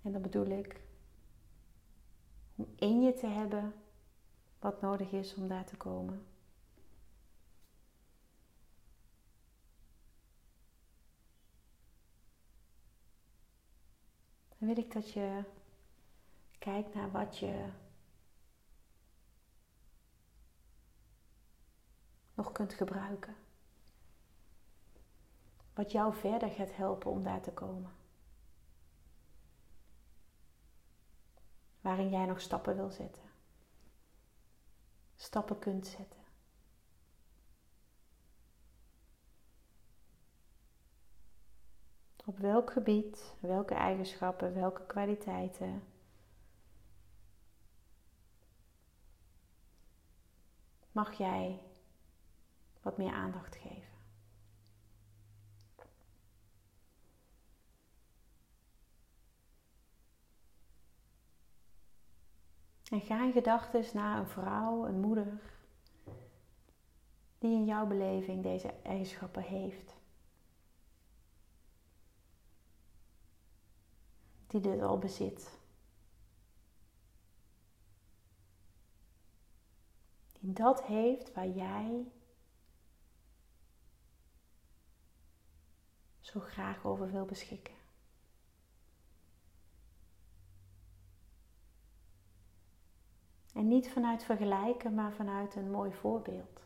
En 0.02 0.12
dan 0.12 0.22
bedoel 0.22 0.46
ik 0.46 0.82
om 2.56 2.68
in 2.76 3.02
je 3.02 3.14
te 3.14 3.28
hebben 3.28 3.74
wat 4.60 4.82
nodig 4.82 5.12
is 5.12 5.36
om 5.36 5.48
daar 5.48 5.66
te 5.66 5.78
komen. 5.78 6.26
Dan 14.58 14.68
wil 14.68 14.78
ik 14.78 14.94
dat 14.94 15.12
je 15.12 15.44
kijkt 16.60 16.94
naar 16.94 17.12
wat 17.12 17.38
je 17.38 17.70
nog 22.38 22.52
kunt 22.52 22.74
gebruiken. 22.74 23.36
Wat 25.74 25.92
jou 25.92 26.16
verder 26.16 26.50
gaat 26.50 26.76
helpen 26.76 27.12
om 27.12 27.24
daar 27.24 27.42
te 27.42 27.52
komen. 27.52 27.92
Waarin 31.82 32.10
jij 32.10 32.26
nog 32.26 32.42
stappen 32.42 32.76
wil 32.76 32.90
zetten. 32.90 33.24
Stappen 35.16 35.60
kunt 35.60 35.88
zetten. 35.88 36.26
Op 42.26 42.38
welk 42.38 42.72
gebied, 42.72 43.36
welke 43.40 43.74
eigenschappen, 43.74 44.54
welke 44.54 44.86
kwaliteiten 44.86 45.84
mag 50.92 51.18
jij 51.18 51.67
wat 52.88 52.98
meer 52.98 53.14
aandacht 53.14 53.56
geven. 53.56 53.96
En 62.90 63.02
ga 63.02 63.26
in 63.26 63.32
gedachten 63.32 63.86
naar 63.94 64.20
een 64.20 64.28
vrouw, 64.28 64.86
een 64.86 65.00
moeder, 65.00 65.42
die 67.38 67.52
in 67.56 67.66
jouw 67.66 67.88
beleving 67.88 68.44
deze 68.44 68.74
eigenschappen 68.84 69.44
heeft. 69.44 69.96
Die 74.48 74.62
dit 74.62 74.82
al 74.82 74.98
bezit. 74.98 75.60
Die 80.40 80.54
dat 80.54 80.84
heeft 80.84 81.34
waar 81.34 81.50
jij 81.50 82.12
graag 86.40 86.86
over 86.86 87.12
wil 87.12 87.26
beschikken. 87.26 87.74
En 93.54 93.68
niet 93.68 93.90
vanuit 93.90 94.24
vergelijken, 94.24 94.94
maar 94.94 95.14
vanuit 95.14 95.56
een 95.56 95.72
mooi 95.72 95.94
voorbeeld. 95.94 96.62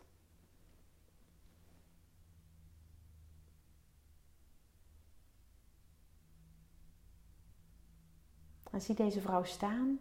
En 8.72 8.82
zie 8.82 8.96
deze 8.96 9.22
vrouw 9.22 9.44
staan. 9.44 10.00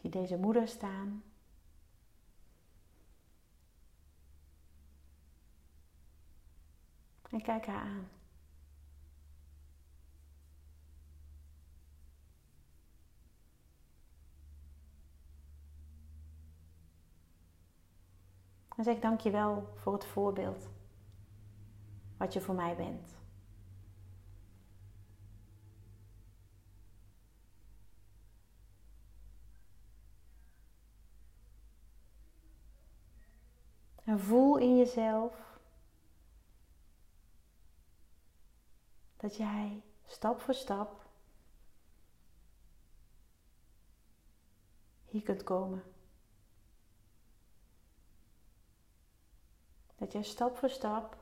Zie 0.00 0.10
deze 0.10 0.36
moeder 0.36 0.68
staan. 0.68 1.22
En 7.30 7.42
kijk 7.42 7.66
haar 7.66 7.80
aan. 7.80 8.08
En 18.76 18.86
zeg 18.86 18.98
dankjewel 18.98 19.72
voor 19.74 19.92
het 19.92 20.04
voorbeeld 20.04 20.68
wat 22.16 22.32
je 22.32 22.40
voor 22.40 22.54
mij 22.54 22.76
bent. 22.76 23.18
En 34.04 34.20
voel 34.20 34.56
in 34.56 34.76
jezelf 34.76 35.59
dat 39.20 39.36
jij 39.36 39.82
stap 40.06 40.40
voor 40.40 40.54
stap 40.54 41.06
hier 45.04 45.22
kunt 45.22 45.42
komen. 45.42 45.82
Dat 49.96 50.12
jij 50.12 50.22
stap 50.22 50.56
voor 50.56 50.70
stap 50.70 51.16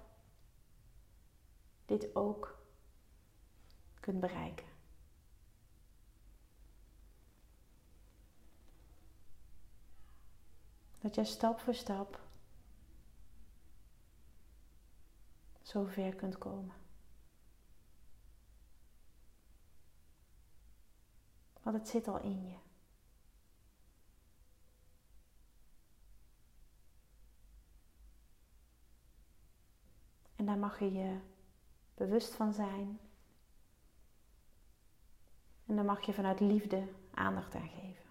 dit 1.87 2.15
ook 2.15 2.59
kunt 4.01 4.21
bereiken. 4.21 4.67
Dat 10.99 11.15
jij 11.15 11.25
stap 11.25 11.61
voor 11.61 11.75
stap 11.75 12.21
zo 15.63 15.85
ver 15.85 16.15
kunt 16.15 16.39
komen. 16.39 16.78
Want 21.69 21.81
het 21.81 21.89
zit 21.89 22.09
al 22.09 22.21
in 22.21 22.49
je. 22.49 22.57
En 30.37 30.47
daar 30.47 30.59
mag 30.59 30.79
je 30.79 30.93
je 30.93 31.21
bewust 31.95 32.35
van 32.35 32.53
zijn. 32.53 33.01
En 35.67 35.77
daar 35.77 35.85
mag 35.85 36.07
je 36.07 36.13
vanuit 36.13 36.41
liefde 36.41 36.89
aandacht 37.11 37.55
aan 37.55 37.69
geven. 37.69 38.11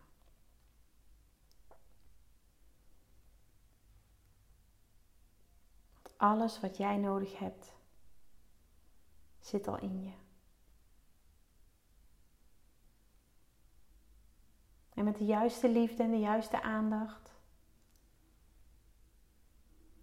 Alles 6.18 6.60
wat 6.60 6.78
jij 6.78 6.98
nodig 6.98 7.40
hebt, 7.40 7.74
zit 9.40 9.68
al 9.68 9.80
in 9.80 10.04
je. 10.04 10.27
En 14.98 15.04
met 15.04 15.18
de 15.18 15.26
juiste 15.26 15.70
liefde 15.70 16.04
en 16.04 16.12
de 16.12 16.20
juiste 16.20 16.62
aandacht 16.62 17.36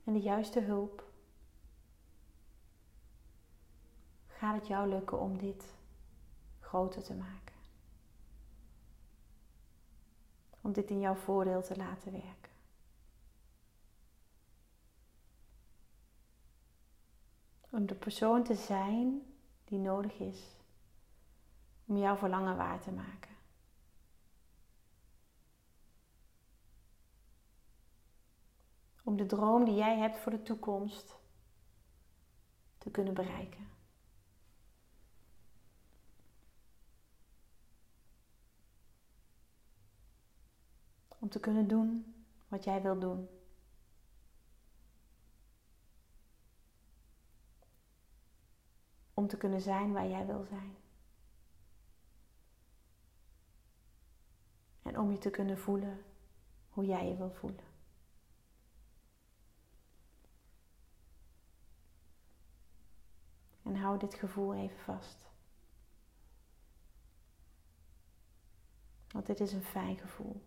en 0.05 0.13
de 0.13 0.21
juiste 0.21 0.61
hulp 0.61 1.05
gaat 4.27 4.55
het 4.55 4.67
jou 4.67 4.89
lukken 4.89 5.21
om 5.21 5.39
dit 5.39 5.65
groter 6.61 7.03
te 7.03 7.15
maken. 7.15 7.55
Om 10.61 10.73
dit 10.73 10.91
in 10.91 11.01
jouw 11.01 11.15
voordeel 11.15 11.63
te 11.63 11.77
laten 11.77 12.13
werken. 12.13 12.53
Om 17.71 17.87
de 17.87 17.95
persoon 17.95 18.45
te 18.45 18.55
zijn 18.55 19.23
die 19.65 19.79
nodig 19.79 20.19
is 20.19 20.57
om 21.85 21.97
jouw 21.97 22.17
verlangen 22.17 22.57
waar 22.57 22.81
te 22.81 22.93
maken. 22.93 23.34
om 29.05 29.17
de 29.17 29.27
droom 29.27 29.65
die 29.65 29.75
jij 29.75 29.99
hebt 29.99 30.19
voor 30.19 30.33
de 30.33 30.43
toekomst 30.43 31.17
te 32.79 32.91
kunnen 32.91 33.15
bereiken. 33.15 33.69
Om 41.19 41.29
te 41.29 41.41
kunnen 41.41 41.69
doen 41.69 42.15
wat 42.49 42.65
jij 42.65 42.83
wil 42.83 42.99
doen. 42.99 43.29
Om 49.15 49.27
te 49.27 49.37
kunnen 49.37 49.61
zijn 49.61 49.93
waar 49.93 50.09
jij 50.09 50.27
wil 50.27 50.45
zijn. 50.45 50.77
En 54.83 54.99
om 54.99 55.11
je 55.11 55.19
te 55.19 55.31
kunnen 55.31 55.59
voelen 55.59 56.05
hoe 56.69 56.85
jij 56.85 57.09
je 57.09 57.17
wil 57.17 57.31
voelen. 57.31 57.74
En 63.75 63.81
hou 63.81 63.99
dit 63.99 64.15
gevoel 64.15 64.55
even 64.55 64.79
vast. 64.79 65.27
Want 69.09 69.27
dit 69.27 69.41
is 69.41 69.53
een 69.53 69.65
fijn 69.65 69.99
gevoel. 69.99 70.43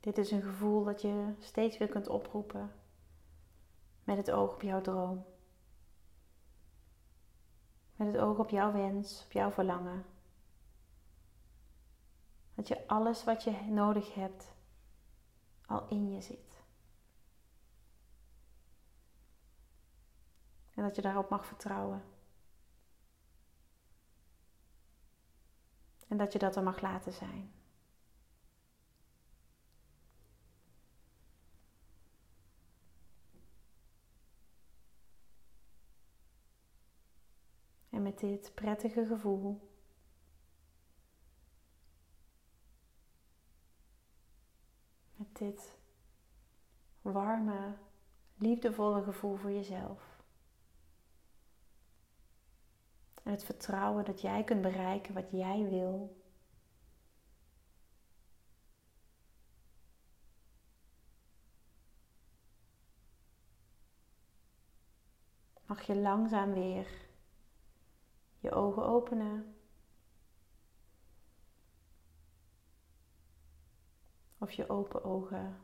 Dit 0.00 0.18
is 0.18 0.30
een 0.30 0.42
gevoel 0.42 0.84
dat 0.84 1.02
je 1.02 1.34
steeds 1.38 1.78
weer 1.78 1.88
kunt 1.88 2.08
oproepen 2.08 2.72
met 4.04 4.16
het 4.16 4.30
oog 4.30 4.54
op 4.54 4.62
jouw 4.62 4.80
droom. 4.80 5.24
Met 7.96 8.06
het 8.06 8.16
oog 8.16 8.38
op 8.38 8.50
jouw 8.50 8.72
wens, 8.72 9.24
op 9.24 9.32
jouw 9.32 9.50
verlangen. 9.50 10.04
Dat 12.54 12.68
je 12.68 12.86
alles 12.86 13.24
wat 13.24 13.44
je 13.44 13.50
nodig 13.50 14.14
hebt 14.14 14.53
al 15.66 15.88
in 15.88 16.10
je 16.10 16.20
zit. 16.20 16.62
En 20.74 20.82
dat 20.82 20.96
je 20.96 21.02
daarop 21.02 21.30
mag 21.30 21.46
vertrouwen. 21.46 22.02
En 26.08 26.16
dat 26.16 26.32
je 26.32 26.38
dat 26.38 26.56
er 26.56 26.62
mag 26.62 26.80
laten 26.80 27.12
zijn. 27.12 27.52
En 37.90 38.02
met 38.02 38.18
dit 38.18 38.54
prettige 38.54 39.06
gevoel 39.06 39.73
dit 45.38 45.76
warme, 47.02 47.76
liefdevolle 48.34 49.02
gevoel 49.02 49.36
voor 49.36 49.50
jezelf. 49.50 50.22
En 53.22 53.30
het 53.30 53.44
vertrouwen 53.44 54.04
dat 54.04 54.20
jij 54.20 54.44
kunt 54.44 54.62
bereiken 54.62 55.14
wat 55.14 55.30
jij 55.30 55.68
wil. 55.68 56.22
Mag 65.66 65.82
je 65.82 65.96
langzaam 65.96 66.52
weer 66.52 67.04
je 68.38 68.50
ogen 68.50 68.84
openen. 68.84 69.53
Of 74.44 74.52
je 74.52 74.68
open 74.68 75.04
ogen 75.04 75.60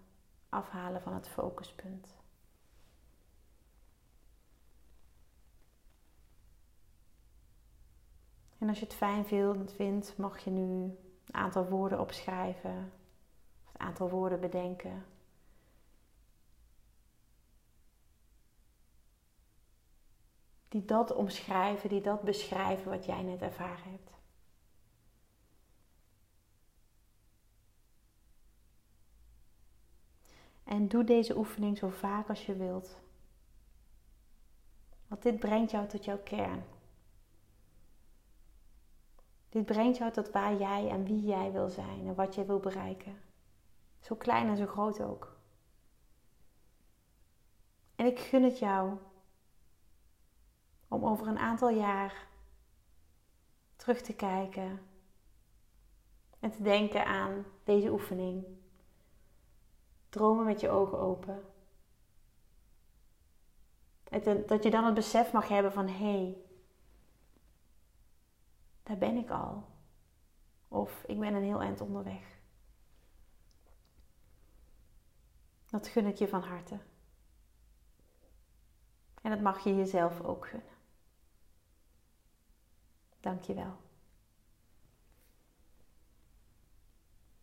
afhalen 0.49 1.03
van 1.03 1.14
het 1.14 1.29
focuspunt. 1.29 2.16
En 8.59 8.69
als 8.69 8.79
je 8.79 8.85
het 8.85 8.95
fijn 8.95 9.25
vindt, 9.75 10.16
mag 10.16 10.38
je 10.38 10.51
nu 10.51 10.61
een 10.62 10.99
aantal 11.31 11.69
woorden 11.69 12.01
opschrijven. 12.01 12.93
Of 13.64 13.75
een 13.75 13.81
aantal 13.87 14.11
woorden 14.11 14.40
bedenken. 14.40 15.05
Die 20.69 20.85
dat 20.85 21.14
omschrijven, 21.14 21.88
die 21.88 22.01
dat 22.01 22.23
beschrijven 22.23 22.90
wat 22.90 23.05
jij 23.05 23.23
net 23.23 23.43
ervaren 23.43 23.90
hebt. 23.90 24.19
En 30.70 30.88
doe 30.88 31.04
deze 31.04 31.37
oefening 31.37 31.78
zo 31.78 31.88
vaak 31.88 32.28
als 32.28 32.46
je 32.46 32.56
wilt. 32.56 33.00
Want 35.06 35.22
dit 35.22 35.38
brengt 35.38 35.70
jou 35.70 35.88
tot 35.88 36.04
jouw 36.04 36.18
kern. 36.18 36.64
Dit 39.48 39.66
brengt 39.66 39.96
jou 39.96 40.12
tot 40.12 40.30
waar 40.30 40.56
jij 40.56 40.88
en 40.88 41.04
wie 41.04 41.20
jij 41.20 41.52
wil 41.52 41.68
zijn 41.68 42.06
en 42.06 42.14
wat 42.14 42.35
jij 42.35 42.46
wil 42.46 42.59
bereiken. 42.61 43.20
Zo 44.00 44.14
klein 44.14 44.48
en 44.48 44.56
zo 44.56 44.66
groot 44.66 45.02
ook. 45.02 45.37
En 47.94 48.06
ik 48.06 48.18
gun 48.18 48.42
het 48.42 48.59
jou 48.59 48.98
om 50.88 51.04
over 51.04 51.26
een 51.26 51.38
aantal 51.38 51.70
jaar 51.70 52.26
terug 53.76 54.00
te 54.00 54.14
kijken 54.14 54.80
en 56.40 56.50
te 56.50 56.62
denken 56.62 57.06
aan 57.06 57.44
deze 57.64 57.90
oefening. 57.90 58.60
Dromen 60.11 60.44
met 60.44 60.61
je 60.61 60.70
ogen 60.70 60.99
open. 60.99 61.44
En 64.05 64.46
dat 64.46 64.62
je 64.62 64.70
dan 64.70 64.85
het 64.85 64.94
besef 64.94 65.33
mag 65.33 65.49
hebben 65.49 65.73
van 65.73 65.88
hé, 65.88 65.94
hey, 65.94 66.37
daar 68.83 68.99
ben 68.99 69.16
ik 69.16 69.31
al. 69.31 69.64
Of 70.68 71.05
ik 71.07 71.18
ben 71.18 71.35
een 71.35 71.42
heel 71.42 71.61
eind 71.61 71.81
onderweg. 71.81 72.38
Dat 75.66 75.88
gun 75.88 76.07
ik 76.07 76.16
je 76.16 76.29
van 76.29 76.42
harte. 76.42 76.79
En 79.23 79.31
dat 79.31 79.40
mag 79.40 79.64
je 79.64 79.77
jezelf 79.77 80.20
ook 80.20 80.46
gunnen. 80.46 80.68
Dankjewel. 83.20 83.77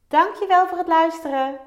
Dankjewel 0.08 0.68
voor 0.68 0.78
het 0.78 0.88
luisteren. 0.88 1.67